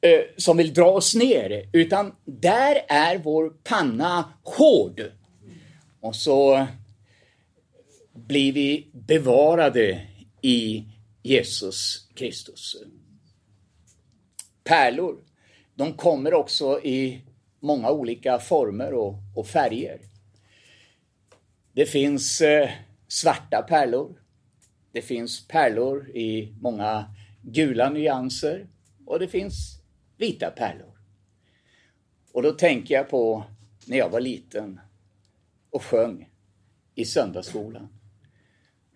eh, 0.00 0.20
som 0.36 0.56
vill 0.56 0.74
dra 0.74 0.90
oss 0.90 1.14
ner. 1.14 1.68
Utan 1.72 2.12
där 2.24 2.80
är 2.88 3.18
vår 3.18 3.50
panna 3.64 4.32
hård. 4.42 5.02
Och 6.00 6.16
så 6.16 6.66
blir 8.14 8.52
vi 8.52 8.86
bevarade 8.92 10.00
i 10.42 10.84
Jesus 11.22 12.08
Kristus. 12.14 12.76
Pärlor, 14.64 15.16
de 15.74 15.92
kommer 15.92 16.34
också 16.34 16.80
i 16.80 17.22
många 17.60 17.90
olika 17.90 18.38
former 18.38 18.94
och, 18.94 19.14
och 19.36 19.46
färger. 19.46 20.00
Det 21.72 21.86
finns 21.86 22.40
eh, 22.40 22.70
svarta 23.08 23.62
pärlor. 23.68 24.22
Det 24.92 25.02
finns 25.02 25.48
pärlor 25.48 26.10
i 26.10 26.54
många 26.60 27.14
gula 27.42 27.90
nyanser 27.90 28.66
och 29.06 29.18
det 29.18 29.28
finns 29.28 29.80
vita 30.16 30.50
pärlor. 30.50 30.98
Och 32.32 32.42
då 32.42 32.52
tänker 32.52 32.94
jag 32.94 33.08
på 33.08 33.44
när 33.86 33.98
jag 33.98 34.10
var 34.10 34.20
liten 34.20 34.80
och 35.70 35.82
sjöng 35.82 36.30
i 36.94 37.04
söndagsskolan. 37.04 37.97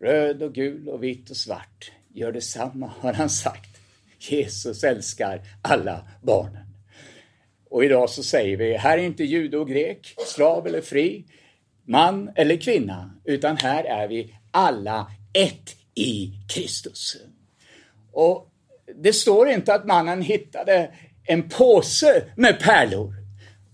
Röd 0.02 0.42
och 0.42 0.54
gul 0.54 0.88
och 0.88 1.02
vitt 1.02 1.30
och 1.30 1.36
svart 1.36 1.92
gör 2.14 2.32
detsamma, 2.32 2.92
har 3.00 3.12
han 3.12 3.30
sagt. 3.30 3.80
Jesus 4.18 4.84
älskar 4.84 5.40
alla 5.62 6.08
barnen. 6.22 6.66
Och 7.70 7.84
idag 7.84 8.10
så 8.10 8.22
säger 8.22 8.56
vi, 8.56 8.76
här 8.76 8.98
är 8.98 9.02
inte 9.02 9.24
jude 9.24 9.58
och 9.58 9.68
grek, 9.68 10.14
slav 10.26 10.66
eller 10.66 10.80
fri, 10.80 11.24
man 11.84 12.30
eller 12.36 12.56
kvinna, 12.56 13.10
utan 13.24 13.56
här 13.56 13.84
är 13.84 14.08
vi 14.08 14.34
alla 14.50 15.10
ett 15.32 15.76
i 15.94 16.32
Kristus. 16.48 17.16
Och 18.12 18.52
det 19.02 19.12
står 19.12 19.48
inte 19.48 19.74
att 19.74 19.86
mannen 19.86 20.22
hittade 20.22 20.90
en 21.24 21.48
påse 21.48 22.24
med 22.36 22.60
pärlor, 22.60 23.14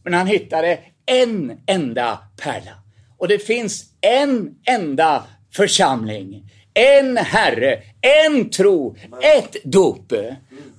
men 0.05 0.15
han 0.15 0.27
hittade 0.27 0.79
en 1.07 1.61
enda 1.67 2.19
pärla. 2.37 2.83
Och 3.19 3.29
det 3.29 3.39
finns 3.39 3.93
en 4.01 4.59
enda 4.67 5.25
församling. 5.53 6.53
En 6.75 7.17
Herre, 7.17 7.83
en 8.27 8.51
tro, 8.51 8.97
ett 9.23 9.57
dop. 9.65 10.13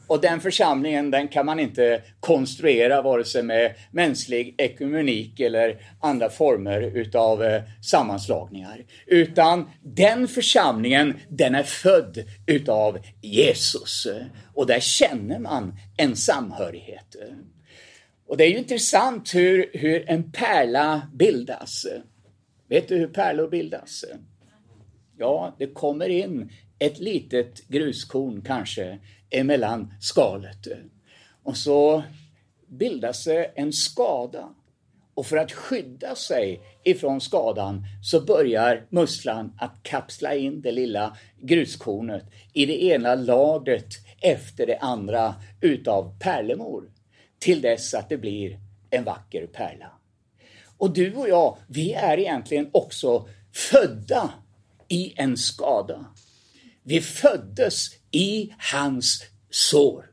Och 0.08 0.22
den 0.22 0.42
församlingen 0.42 1.12
den 1.12 1.28
kan 1.28 1.46
man 1.46 1.60
inte 1.60 2.02
konstruera 2.20 3.02
vare 3.02 3.26
sig 3.26 3.44
med 3.44 3.76
mänsklig 3.92 4.56
ekumenik 4.58 5.40
eller 5.40 5.82
andra 6.02 6.30
former 6.30 6.82
utav 6.82 7.44
eh, 7.44 7.62
sammanslagningar. 7.82 8.82
Utan 9.08 9.70
den 9.82 10.28
församlingen 10.28 11.14
den 11.30 11.56
är 11.56 11.64
född 11.64 12.24
utav 12.48 13.00
Jesus. 13.22 14.08
Och 14.54 14.68
där 14.68 14.80
känner 14.80 15.40
man 15.40 15.78
en 15.98 16.16
samhörighet. 16.16 17.16
Och 18.28 18.38
det 18.38 18.44
är 18.44 18.50
ju 18.50 18.58
intressant 18.58 19.36
hur, 19.36 19.70
hur 19.74 20.10
en 20.10 20.32
pärla 20.32 21.02
bildas. 21.14 21.86
Vet 22.70 22.88
du 22.88 22.98
hur 22.98 23.08
pärlor 23.08 23.48
bildas? 23.48 24.06
Ja, 25.22 25.56
det 25.58 25.68
kommer 25.68 26.10
in 26.10 26.52
ett 26.80 27.00
litet 27.00 27.68
gruskorn 27.68 28.42
kanske 28.42 29.00
emellan 29.30 29.94
skalet. 30.00 30.68
Och 31.44 31.58
så 31.58 32.04
bildas 32.68 33.24
det 33.24 33.46
en 33.46 33.74
skada. 33.74 34.50
Och 35.14 35.26
för 35.26 35.38
att 35.38 35.52
skydda 35.52 36.16
sig 36.16 36.62
ifrån 36.84 37.22
skadan 37.22 37.86
så 38.04 38.22
börjar 38.22 38.86
musslan 38.90 39.54
att 39.58 39.84
kapsla 39.84 40.36
in 40.36 40.62
det 40.62 40.72
lilla 40.72 41.18
gruskornet 41.42 42.24
i 42.54 42.66
det 42.66 42.84
ena 42.84 43.16
lagret 43.16 43.90
efter 44.22 44.68
det 44.68 44.78
andra 44.78 45.36
utav 45.62 46.20
pärlemor 46.20 46.92
till 47.40 47.62
dess 47.62 47.94
att 47.94 48.10
det 48.10 48.18
blir 48.18 48.60
en 48.90 49.04
vacker 49.04 49.48
pärla. 49.48 49.92
Och 50.78 50.94
du 50.94 51.14
och 51.14 51.30
jag, 51.30 51.58
vi 51.68 51.94
är 51.94 52.20
egentligen 52.20 52.70
också 52.72 53.28
födda 53.54 54.34
i 54.90 55.14
en 55.18 55.38
skada. 55.38 56.06
Vi 56.84 57.02
föddes 57.02 57.90
i 58.12 58.54
hans 58.58 59.24
sår. 59.50 60.06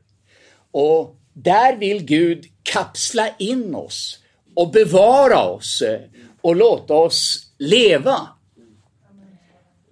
Och 0.71 1.19
där 1.33 1.77
vill 1.77 2.05
Gud 2.05 2.45
kapsla 2.63 3.35
in 3.37 3.75
oss 3.75 4.23
och 4.55 4.71
bevara 4.71 5.43
oss 5.43 5.81
eh, 5.81 6.01
och 6.41 6.55
låta 6.55 6.93
oss 6.93 7.51
leva. 7.57 8.27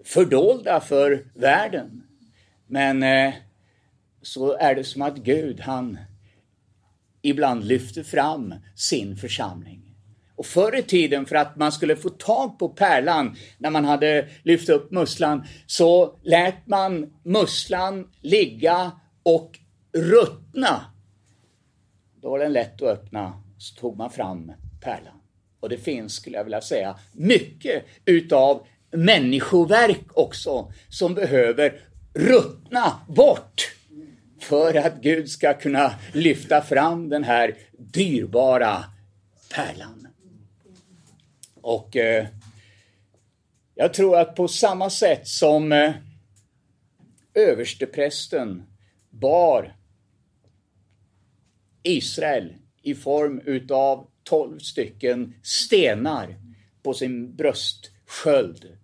Fördolda 0.04 0.80
för 0.80 1.26
världen. 1.34 2.04
Men 2.68 3.04
eh, 3.04 3.34
så 4.22 4.58
är 4.58 4.76
det 4.76 4.84
som 4.84 5.02
att 5.02 5.18
Gud, 5.18 5.60
han 5.60 5.98
ibland 7.22 7.66
lyfter 7.66 8.04
fram 8.04 8.54
sin 8.76 9.18
församling. 9.18 9.85
Och 10.36 10.46
förr 10.46 10.76
i 10.76 10.84
tiden 10.84 11.26
för 11.26 11.36
att 11.36 11.56
man 11.56 11.72
skulle 11.72 11.96
få 11.96 12.10
tag 12.10 12.60
på 12.60 12.70
pärlan 12.70 13.36
när 13.58 13.70
man 13.70 13.86
hade 13.86 14.28
lyft 14.44 14.70
upp 14.70 14.92
musslan 14.92 15.44
så 15.66 16.20
lät 16.24 16.68
man 16.68 17.14
musslan 17.24 18.12
ligga 18.22 18.92
och 19.24 19.60
ruttna. 19.94 20.86
Då 22.22 22.30
var 22.30 22.40
den 22.40 22.54
lätt 22.54 22.82
att 22.82 22.88
öppna, 22.88 23.42
så 23.58 23.76
tog 23.76 23.98
man 23.98 24.10
fram 24.10 24.52
pärlan. 24.82 25.22
Och 25.60 25.70
det 25.70 25.78
finns, 25.78 26.14
skulle 26.14 26.38
jag 26.38 26.44
vilja 26.44 26.62
säga, 26.62 27.00
mycket 27.14 27.86
utav 28.06 28.68
människoverk 28.92 30.06
också 30.14 30.72
som 30.90 31.14
behöver 31.14 31.80
ruttna 32.14 33.00
bort 33.08 33.76
för 34.40 34.76
att 34.76 35.02
Gud 35.02 35.30
ska 35.30 35.54
kunna 35.54 35.94
lyfta 36.14 36.62
fram 36.62 37.10
den 37.10 37.24
här 37.24 37.56
dyrbara 37.78 38.84
pärlan. 39.56 40.05
Och 41.66 41.96
eh, 41.96 42.28
jag 43.76 43.94
tror 43.94 44.18
att 44.18 44.36
på 44.36 44.48
samma 44.48 44.90
sätt 44.90 45.28
som 45.28 45.72
eh, 45.72 45.94
översteprästen 47.34 48.64
bar 49.10 49.76
Israel 51.84 52.54
i 52.82 52.96
form 52.96 53.42
utav 53.46 54.08
tolv 54.24 54.60
stycken 54.60 55.36
stenar 55.44 56.36
på 56.84 56.94
sin 56.94 57.36
bröstsköld 57.36 58.78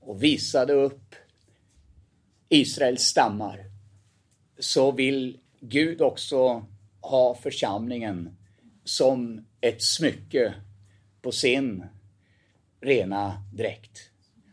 och 0.00 0.22
visade 0.22 0.72
upp 0.72 1.14
Israels 2.48 3.02
stammar 3.02 3.64
så 4.58 4.92
vill 4.92 5.38
Gud 5.60 6.00
också 6.00 6.66
ha 7.00 7.34
församlingen 7.34 8.36
som 8.84 9.46
ett 9.60 9.82
smycke 9.82 10.54
på 11.22 11.32
sin 11.32 11.84
rena 12.80 13.42
dräkt. 13.52 14.10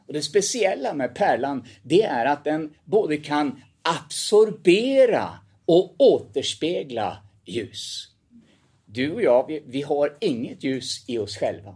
Och 0.07 0.13
Det 0.13 0.21
speciella 0.21 0.93
med 0.93 1.15
pärlan, 1.15 1.65
det 1.83 2.03
är 2.03 2.25
att 2.25 2.43
den 2.43 2.73
både 2.85 3.17
kan 3.17 3.61
absorbera 3.81 5.29
och 5.65 5.95
återspegla 5.97 7.17
ljus. 7.45 8.07
Du 8.85 9.11
och 9.11 9.21
jag, 9.21 9.47
vi, 9.47 9.63
vi 9.67 9.81
har 9.81 10.17
inget 10.21 10.63
ljus 10.63 11.05
i 11.07 11.17
oss 11.17 11.37
själva. 11.37 11.75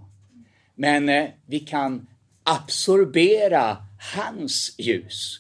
Men 0.75 1.09
eh, 1.09 1.30
vi 1.45 1.59
kan 1.59 2.07
absorbera 2.43 3.78
hans 4.15 4.75
ljus. 4.78 5.39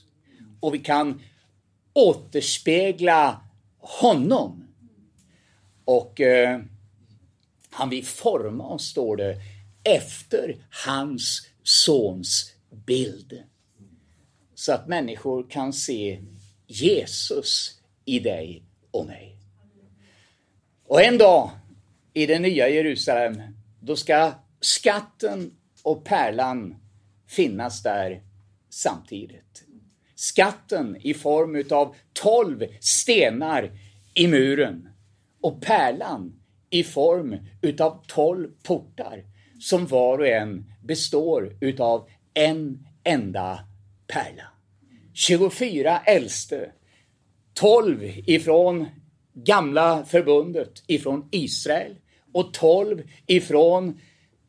Och 0.59 0.73
vi 0.73 0.79
kan 0.79 1.21
återspegla 1.93 3.41
honom. 3.77 4.67
Och 5.85 6.21
eh, 6.21 6.59
han 7.69 7.89
vill 7.89 8.05
forma 8.05 8.67
oss, 8.67 8.87
står 8.87 9.17
det, 9.17 9.37
efter 9.83 10.65
hans 10.85 11.47
sons 11.63 12.53
bild. 12.85 13.43
Så 14.55 14.73
att 14.73 14.87
människor 14.87 15.49
kan 15.49 15.73
se 15.73 16.21
Jesus 16.67 17.79
i 18.05 18.19
dig 18.19 18.63
och 18.91 19.05
mig. 19.05 19.37
Och 20.87 21.01
en 21.01 21.17
dag 21.17 21.49
i 22.13 22.25
det 22.25 22.39
nya 22.39 22.69
Jerusalem, 22.69 23.41
då 23.79 23.95
ska 23.95 24.33
skatten 24.59 25.51
och 25.83 26.03
pärlan 26.03 26.75
finnas 27.27 27.83
där 27.83 28.21
samtidigt. 28.69 29.63
skatten 30.15 30.97
i 31.01 31.13
form 31.13 31.55
utav 31.55 31.95
tolv 32.13 32.67
stenar 32.79 33.71
i 34.13 34.27
muren 34.27 34.89
och 35.41 35.61
pärlan 35.61 36.39
i 36.69 36.83
form 36.83 37.37
utav 37.61 38.03
tolv 38.07 38.51
portar 38.63 39.23
som 39.61 39.87
var 39.87 40.17
och 40.17 40.27
en 40.27 40.65
består 40.83 41.57
utav 41.59 42.07
en 42.33 42.87
enda 43.03 43.59
pärla. 44.07 44.43
24 45.13 45.99
äldste, 45.99 46.71
12 47.53 48.03
ifrån 48.25 48.85
gamla 49.33 50.05
förbundet, 50.05 50.83
ifrån 50.87 51.29
Israel 51.31 51.95
och 52.33 52.53
12 52.53 53.01
ifrån 53.27 53.99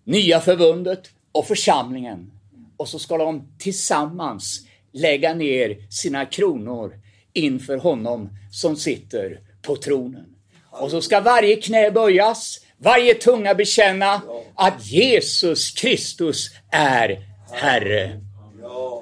nya 0.05 0.41
förbundet 0.41 1.11
och 1.33 1.47
församlingen. 1.47 2.33
Och 2.77 2.89
så 2.89 2.99
ska 2.99 3.19
de 3.19 3.49
tillsammans 3.59 4.67
lägga 4.93 5.35
ner 5.35 5.87
sina 5.91 6.27
kronor 6.27 7.01
inför 7.33 7.77
honom 7.77 8.29
som 8.53 8.77
sitter 8.77 9.41
på 9.63 9.77
tronen. 9.77 10.37
Och 10.71 10.91
så 10.91 11.01
ska 11.01 11.21
varje 11.21 11.57
knä 11.57 11.91
böjas, 11.91 12.61
varje 12.83 13.15
tunga 13.15 13.55
bekänna 13.55 14.23
att 14.55 14.87
Jesus 14.87 15.71
Kristus 15.71 16.51
är 16.71 17.29
Herre. 17.53 18.21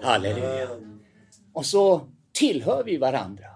Halleluja. 0.03 0.69
Och 1.53 1.67
så 1.67 2.09
tillhör 2.33 2.85
vi 2.85 2.97
varandra. 2.97 3.47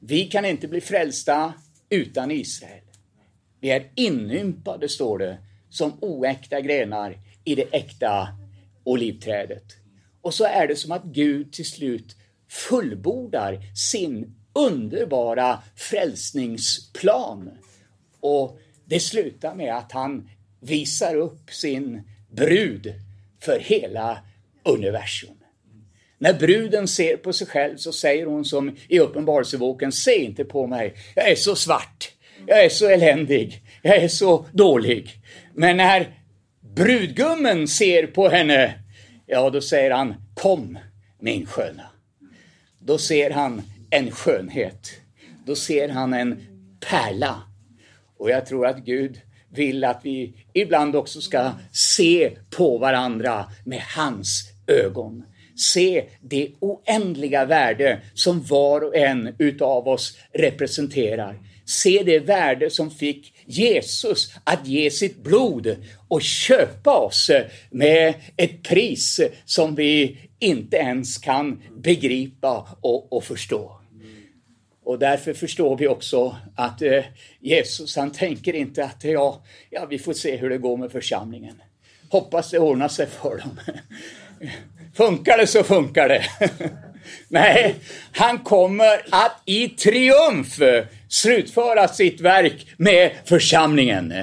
Vi 0.00 0.24
kan 0.24 0.44
inte 0.44 0.68
bli 0.68 0.80
frälsta 0.80 1.52
utan 1.88 2.30
Israel. 2.30 2.84
Vi 3.60 3.70
är 3.70 3.90
inympade, 3.94 4.88
står 4.88 5.18
det, 5.18 5.38
som 5.70 5.92
oäkta 6.00 6.60
grenar 6.60 7.18
i 7.44 7.54
det 7.54 7.74
äkta 7.74 8.28
olivträdet. 8.84 9.64
Och 10.20 10.34
så 10.34 10.44
är 10.44 10.68
det 10.68 10.76
som 10.76 10.92
att 10.92 11.04
Gud 11.04 11.52
till 11.52 11.70
slut 11.70 12.16
fullbordar 12.48 13.60
sin 13.76 14.34
underbara 14.52 15.62
frälsningsplan. 15.76 17.50
Och 18.20 18.58
det 18.84 19.00
slutar 19.00 19.54
med 19.54 19.76
att 19.76 19.92
han 19.92 20.28
visar 20.60 21.16
upp 21.16 21.50
sin 21.50 22.02
brud 22.30 22.94
för 23.40 23.58
hela 23.60 24.18
universum. 24.62 25.36
När 26.18 26.34
bruden 26.34 26.88
ser 26.88 27.16
på 27.16 27.32
sig 27.32 27.46
själv 27.46 27.76
så 27.76 27.92
säger 27.92 28.26
hon 28.26 28.44
som 28.44 28.76
i 28.88 28.98
Uppenbarelseboken, 28.98 29.92
se 29.92 30.24
inte 30.24 30.44
på 30.44 30.66
mig, 30.66 30.94
jag 31.14 31.30
är 31.30 31.34
så 31.34 31.56
svart, 31.56 32.12
jag 32.46 32.64
är 32.64 32.68
så 32.68 32.88
eländig, 32.88 33.62
jag 33.82 33.96
är 33.96 34.08
så 34.08 34.46
dålig. 34.52 35.10
Men 35.54 35.76
när 35.76 36.20
brudgummen 36.60 37.68
ser 37.68 38.06
på 38.06 38.28
henne, 38.28 38.74
ja 39.26 39.50
då 39.50 39.60
säger 39.60 39.90
han, 39.90 40.14
kom 40.34 40.78
min 41.20 41.46
sköna. 41.46 41.86
Då 42.78 42.98
ser 42.98 43.30
han 43.30 43.62
en 43.90 44.10
skönhet. 44.10 44.90
Då 45.46 45.56
ser 45.56 45.88
han 45.88 46.14
en 46.14 46.46
pärla. 46.90 47.42
Och 48.18 48.30
jag 48.30 48.46
tror 48.46 48.66
att 48.66 48.84
Gud 48.84 49.20
vill 49.54 49.84
att 49.84 50.00
vi 50.02 50.34
ibland 50.52 50.96
också 50.96 51.20
ska 51.20 51.50
se 51.72 52.30
på 52.50 52.78
varandra 52.78 53.44
med 53.64 53.82
hans 53.96 54.42
ögon. 54.66 55.24
Se 55.56 56.04
det 56.20 56.50
oändliga 56.60 57.44
värde 57.44 58.00
som 58.14 58.42
var 58.42 58.80
och 58.80 58.96
en 58.96 59.34
utav 59.38 59.88
oss 59.88 60.18
representerar. 60.32 61.38
Se 61.66 62.02
det 62.02 62.18
värde 62.18 62.70
som 62.70 62.90
fick 62.90 63.34
Jesus 63.46 64.32
att 64.44 64.66
ge 64.66 64.90
sitt 64.90 65.22
blod 65.22 65.76
och 66.08 66.22
köpa 66.22 66.98
oss 66.98 67.30
med 67.70 68.14
ett 68.36 68.62
pris 68.62 69.20
som 69.44 69.74
vi 69.74 70.18
inte 70.38 70.76
ens 70.76 71.18
kan 71.18 71.62
begripa 71.76 72.68
och, 72.80 73.12
och 73.12 73.24
förstå. 73.24 73.83
Och 74.84 74.98
därför 74.98 75.34
förstår 75.34 75.76
vi 75.76 75.88
också 75.88 76.36
att 76.56 76.82
eh, 76.82 77.04
Jesus 77.40 77.96
han 77.96 78.10
tänker 78.10 78.54
inte 78.54 78.84
att 78.84 79.04
ja, 79.04 79.42
ja, 79.70 79.86
vi 79.86 79.98
får 79.98 80.12
se 80.12 80.36
hur 80.36 80.50
det 80.50 80.58
går 80.58 80.76
med 80.76 80.92
församlingen. 80.92 81.62
Hoppas 82.10 82.50
det 82.50 82.58
ordnar 82.58 82.88
sig 82.88 83.06
för 83.06 83.38
dem. 83.38 83.60
Funkar 84.94 85.38
det 85.38 85.46
så 85.46 85.62
funkar 85.62 86.08
det. 86.08 86.24
Nej, 87.28 87.74
han 88.12 88.38
kommer 88.38 89.02
att 89.10 89.42
i 89.44 89.68
triumf 89.68 90.58
slutföra 91.08 91.88
sitt 91.88 92.20
verk 92.20 92.66
med 92.76 93.10
församlingen. 93.24 94.14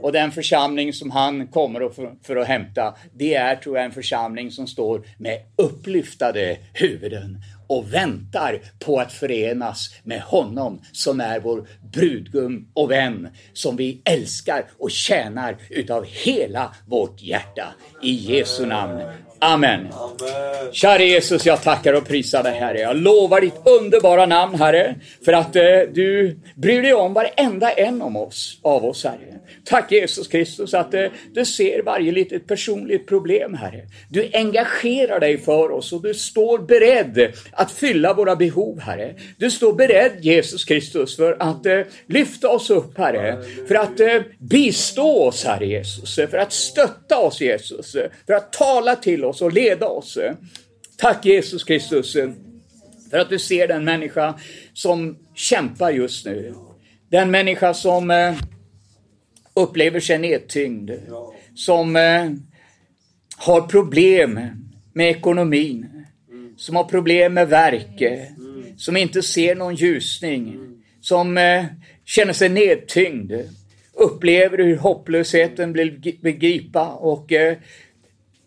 Och 0.00 0.12
den 0.12 0.32
församling 0.32 0.92
som 0.92 1.10
han 1.10 1.46
kommer 1.46 1.90
för, 2.22 2.36
att 2.36 2.46
hämta, 2.46 2.94
det 3.14 3.34
är 3.34 3.56
tror 3.56 3.76
jag 3.76 3.84
en 3.84 3.92
församling 3.92 4.50
som 4.50 4.66
står 4.66 5.02
med 5.18 5.38
upplyftade 5.56 6.58
huvuden 6.72 7.38
och 7.66 7.94
väntar 7.94 8.60
på 8.78 9.00
att 9.00 9.12
förenas 9.12 9.94
med 10.02 10.20
honom 10.20 10.80
som 10.92 11.20
är 11.20 11.40
vår 11.40 11.68
brudgum 11.92 12.68
och 12.74 12.90
vän 12.90 13.28
som 13.52 13.76
vi 13.76 14.02
älskar 14.04 14.64
och 14.78 14.90
tjänar 14.90 15.56
utav 15.70 16.04
hela 16.04 16.74
vårt 16.86 17.22
hjärta. 17.22 17.74
I 18.02 18.10
Jesu 18.10 18.66
namn. 18.66 19.00
Amen. 19.38 19.80
Amen. 19.92 20.72
Kära 20.72 21.02
Jesus, 21.02 21.46
jag 21.46 21.62
tackar 21.62 21.92
och 21.92 22.08
prisar 22.08 22.42
dig 22.42 22.54
Herre. 22.54 22.80
Jag 22.80 22.96
lovar 22.96 23.40
ditt 23.40 23.60
underbara 23.64 24.26
namn 24.26 24.54
Herre, 24.54 24.94
för 25.24 25.32
att 25.32 25.56
eh, 25.56 25.62
du 25.92 26.38
bryr 26.54 26.82
dig 26.82 26.94
om 26.94 27.12
varenda 27.12 27.70
en 27.70 28.02
om 28.02 28.16
oss, 28.16 28.60
av 28.62 28.84
oss 28.84 29.04
Herre. 29.04 29.38
Tack 29.64 29.92
Jesus 29.92 30.28
Kristus 30.28 30.74
att 30.74 30.94
eh, 30.94 31.04
du 31.32 31.44
ser 31.44 31.82
varje 31.82 32.12
litet 32.12 32.46
personligt 32.46 33.06
problem 33.06 33.54
Herre. 33.54 33.80
Du 34.08 34.30
engagerar 34.32 35.20
dig 35.20 35.38
för 35.38 35.70
oss 35.70 35.92
och 35.92 36.02
du 36.02 36.14
står 36.14 36.58
beredd 36.58 37.32
att 37.52 37.72
fylla 37.72 38.14
våra 38.14 38.36
behov 38.36 38.80
Herre. 38.80 39.14
Du 39.38 39.50
står 39.50 39.72
beredd 39.72 40.12
Jesus 40.20 40.64
Kristus 40.64 41.16
för 41.16 41.36
att 41.40 41.66
eh, 41.66 41.80
lyfta 42.06 42.48
oss 42.48 42.70
upp 42.70 42.98
Herre, 42.98 43.42
för 43.68 43.74
att 43.74 44.00
eh, 44.00 44.20
bistå 44.38 45.22
oss 45.22 45.44
Herre 45.44 45.66
Jesus, 45.66 46.14
för 46.14 46.38
att 46.38 46.52
stötta 46.52 47.18
oss 47.18 47.40
Jesus, 47.40 47.96
för 48.26 48.32
att 48.34 48.52
tala 48.52 48.96
till 48.96 49.24
oss 49.24 49.25
och 49.26 49.52
leda 49.52 49.86
oss. 49.86 50.18
Tack 50.96 51.26
Jesus 51.26 51.64
Kristus 51.64 52.16
eh, 52.16 52.30
för 53.10 53.18
att 53.18 53.30
du 53.30 53.38
ser 53.38 53.68
den 53.68 53.84
människa 53.84 54.34
som 54.72 55.18
kämpar 55.34 55.90
just 55.90 56.26
nu. 56.26 56.54
Den 57.10 57.30
människa 57.30 57.74
som 57.74 58.10
eh, 58.10 58.34
upplever 59.54 60.00
sig 60.00 60.18
nedtyngd, 60.18 60.90
som 61.54 61.96
eh, 61.96 62.30
har 63.36 63.60
problem 63.60 64.40
med 64.92 65.10
ekonomin, 65.10 66.04
som 66.56 66.76
har 66.76 66.84
problem 66.84 67.34
med 67.34 67.48
verk, 67.48 68.02
som 68.76 68.96
inte 68.96 69.22
ser 69.22 69.54
någon 69.54 69.74
ljusning, 69.74 70.58
som 71.00 71.38
känner 72.04 72.32
sig 72.32 72.48
nedtyngd, 72.48 73.32
upplever 73.92 74.58
hur 74.58 74.76
hopplösheten 74.76 75.72
blir 75.72 76.20
begripa 76.22 76.88
och 76.88 77.32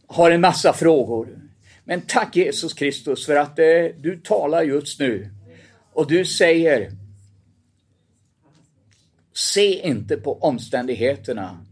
har 0.10 0.32
en 0.32 0.42
massa 0.42 0.74
frågor. 0.74 1.40
Men 1.84 2.02
tack 2.02 2.36
Jesus 2.36 2.74
Kristus 2.74 3.26
för 3.26 3.36
att 3.36 3.60
eh, 3.60 3.66
du 3.98 4.22
talar 4.24 4.64
just 4.64 5.00
nu. 5.00 5.30
Och 5.94 6.08
du 6.08 6.26
säger, 6.26 6.92
se 9.34 9.88
inte 9.88 10.18
på 10.18 10.38
omständigheterna, 10.40 11.66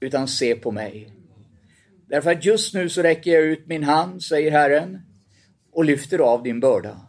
utan 0.00 0.28
se 0.28 0.54
på 0.54 0.70
mig. 0.70 1.12
Därför 2.06 2.32
att 2.32 2.44
just 2.44 2.74
nu 2.74 2.88
så 2.88 3.02
räcker 3.02 3.30
jag 3.30 3.42
ut 3.42 3.66
min 3.66 3.84
hand, 3.84 4.22
säger 4.22 4.50
Herren, 4.50 5.00
och 5.72 5.84
lyfter 5.84 6.18
av 6.18 6.42
din 6.42 6.60
börda. 6.60 7.00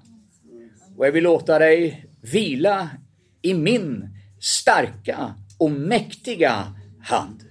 Och 0.97 1.05
jag 1.07 1.11
vill 1.11 1.24
låta 1.24 1.59
dig 1.59 2.05
vila 2.22 2.89
i 3.41 3.53
min 3.53 4.09
starka 4.39 5.36
och 5.57 5.72
mäktiga 5.72 6.74
hand. 7.01 7.47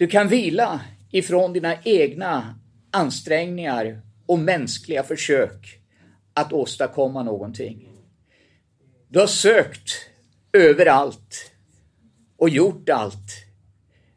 Du 0.00 0.06
kan 0.06 0.28
vila 0.28 0.80
ifrån 1.10 1.52
dina 1.52 1.74
egna 1.84 2.54
ansträngningar 2.90 4.00
och 4.26 4.38
mänskliga 4.38 5.02
försök 5.02 5.80
att 6.34 6.52
åstadkomma 6.52 7.22
någonting. 7.22 7.88
Du 9.08 9.18
har 9.18 9.26
sökt 9.26 9.90
överallt 10.52 11.52
och 12.36 12.48
gjort 12.48 12.88
allt. 12.88 13.44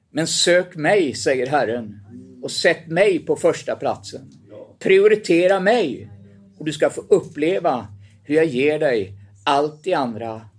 Men 0.09 0.27
sök 0.27 0.75
mig, 0.75 1.13
säger 1.13 1.47
Herren, 1.47 1.99
och 2.43 2.51
sätt 2.51 2.87
mig 2.87 3.19
på 3.19 3.35
första 3.35 3.75
platsen. 3.75 4.31
Prioritera 4.79 5.59
mig 5.59 6.09
och 6.57 6.65
du 6.65 6.73
ska 6.73 6.89
få 6.89 7.01
uppleva 7.01 7.87
hur 8.23 8.35
jag 8.35 8.45
ger 8.45 8.79
dig 8.79 9.13
allt 9.43 9.83
det 9.83 9.93
andra, 9.93 10.49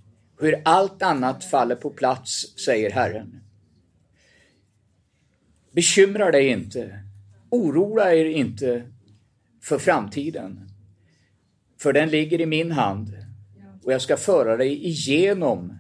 hur 0.41 0.63
allt 0.65 1.03
annat 1.03 1.45
faller 1.45 1.77
på 1.77 1.91
plats, 1.91 2.59
säger 2.65 2.91
Herren. 2.91 3.44
Bekymra 5.75 6.31
dig 6.31 6.49
inte. 6.49 7.01
Oroa 7.51 8.15
er 8.15 8.25
inte 8.25 8.83
för 9.63 9.79
framtiden. 9.79 10.71
För 11.81 11.93
den 11.93 12.09
ligger 12.09 12.41
i 12.41 12.47
min 12.47 12.73
hand 12.73 13.17
och 13.85 13.93
jag 13.93 14.03
ska 14.03 14.17
föra 14.17 14.57
dig 14.57 14.87
igenom 14.87 15.79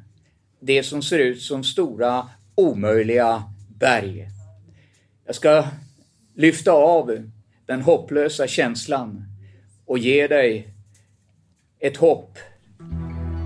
det 0.60 0.82
som 0.82 1.02
ser 1.02 1.18
ut 1.18 1.42
som 1.42 1.64
stora 1.64 2.28
omöjliga 2.54 3.42
berg. 3.78 4.28
Jag 5.26 5.34
ska 5.34 5.68
lyfta 6.34 6.72
av 6.72 7.30
den 7.66 7.82
hopplösa 7.82 8.46
känslan 8.46 9.24
och 9.86 9.98
ge 9.98 10.26
dig 10.26 10.68
ett 11.78 11.96
hopp 11.96 12.38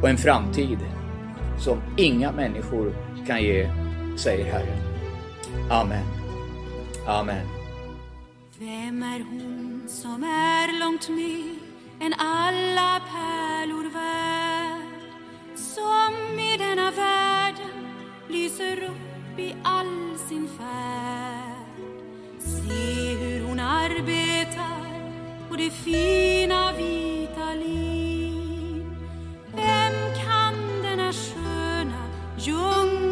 och 0.02 0.08
en 0.08 0.18
framtid 0.18 0.78
som 1.60 1.80
inga 1.98 2.32
människor 2.32 2.94
kan 3.26 3.42
ge, 3.42 3.70
säger 4.18 4.44
Herren. 4.44 4.78
Amen. 5.70 6.17
Amen. 7.08 7.46
Vem 8.58 9.02
är 9.02 9.20
hon 9.20 9.88
som 9.88 10.24
är 10.24 10.80
långt 10.80 11.08
mer 11.08 11.58
än 12.00 12.14
alla 12.18 13.00
pärlor 13.12 13.90
värd? 13.90 15.10
Som 15.54 16.38
i 16.38 16.56
denna 16.56 16.90
världen 16.90 17.88
lyser 18.28 18.82
upp 18.84 19.38
i 19.38 19.54
all 19.64 20.18
sin 20.28 20.48
färd. 20.48 21.80
Se 22.38 23.14
hur 23.14 23.44
hon 23.44 23.60
arbetar 23.60 25.08
på 25.48 25.56
det 25.56 25.70
fina 25.70 26.72
vita 26.72 27.54
lin 27.54 28.96
Vem 29.56 29.94
kan 30.24 30.82
denna 30.82 31.12
sköna 31.12 32.08
jungfru 32.38 33.07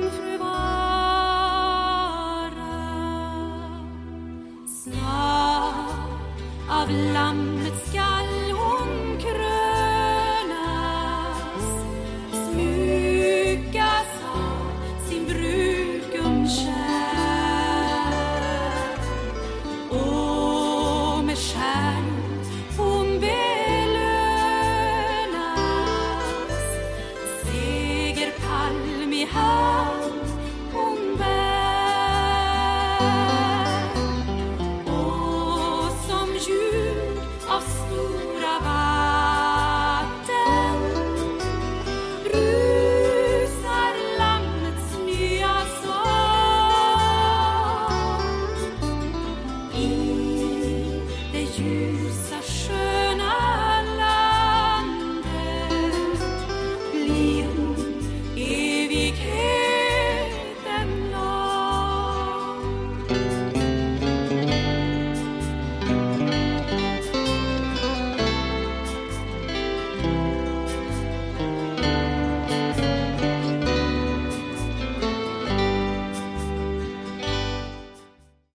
vara? 6.86 6.86
Snart 6.86 6.90
av 6.90 7.12
lammet 7.12 7.55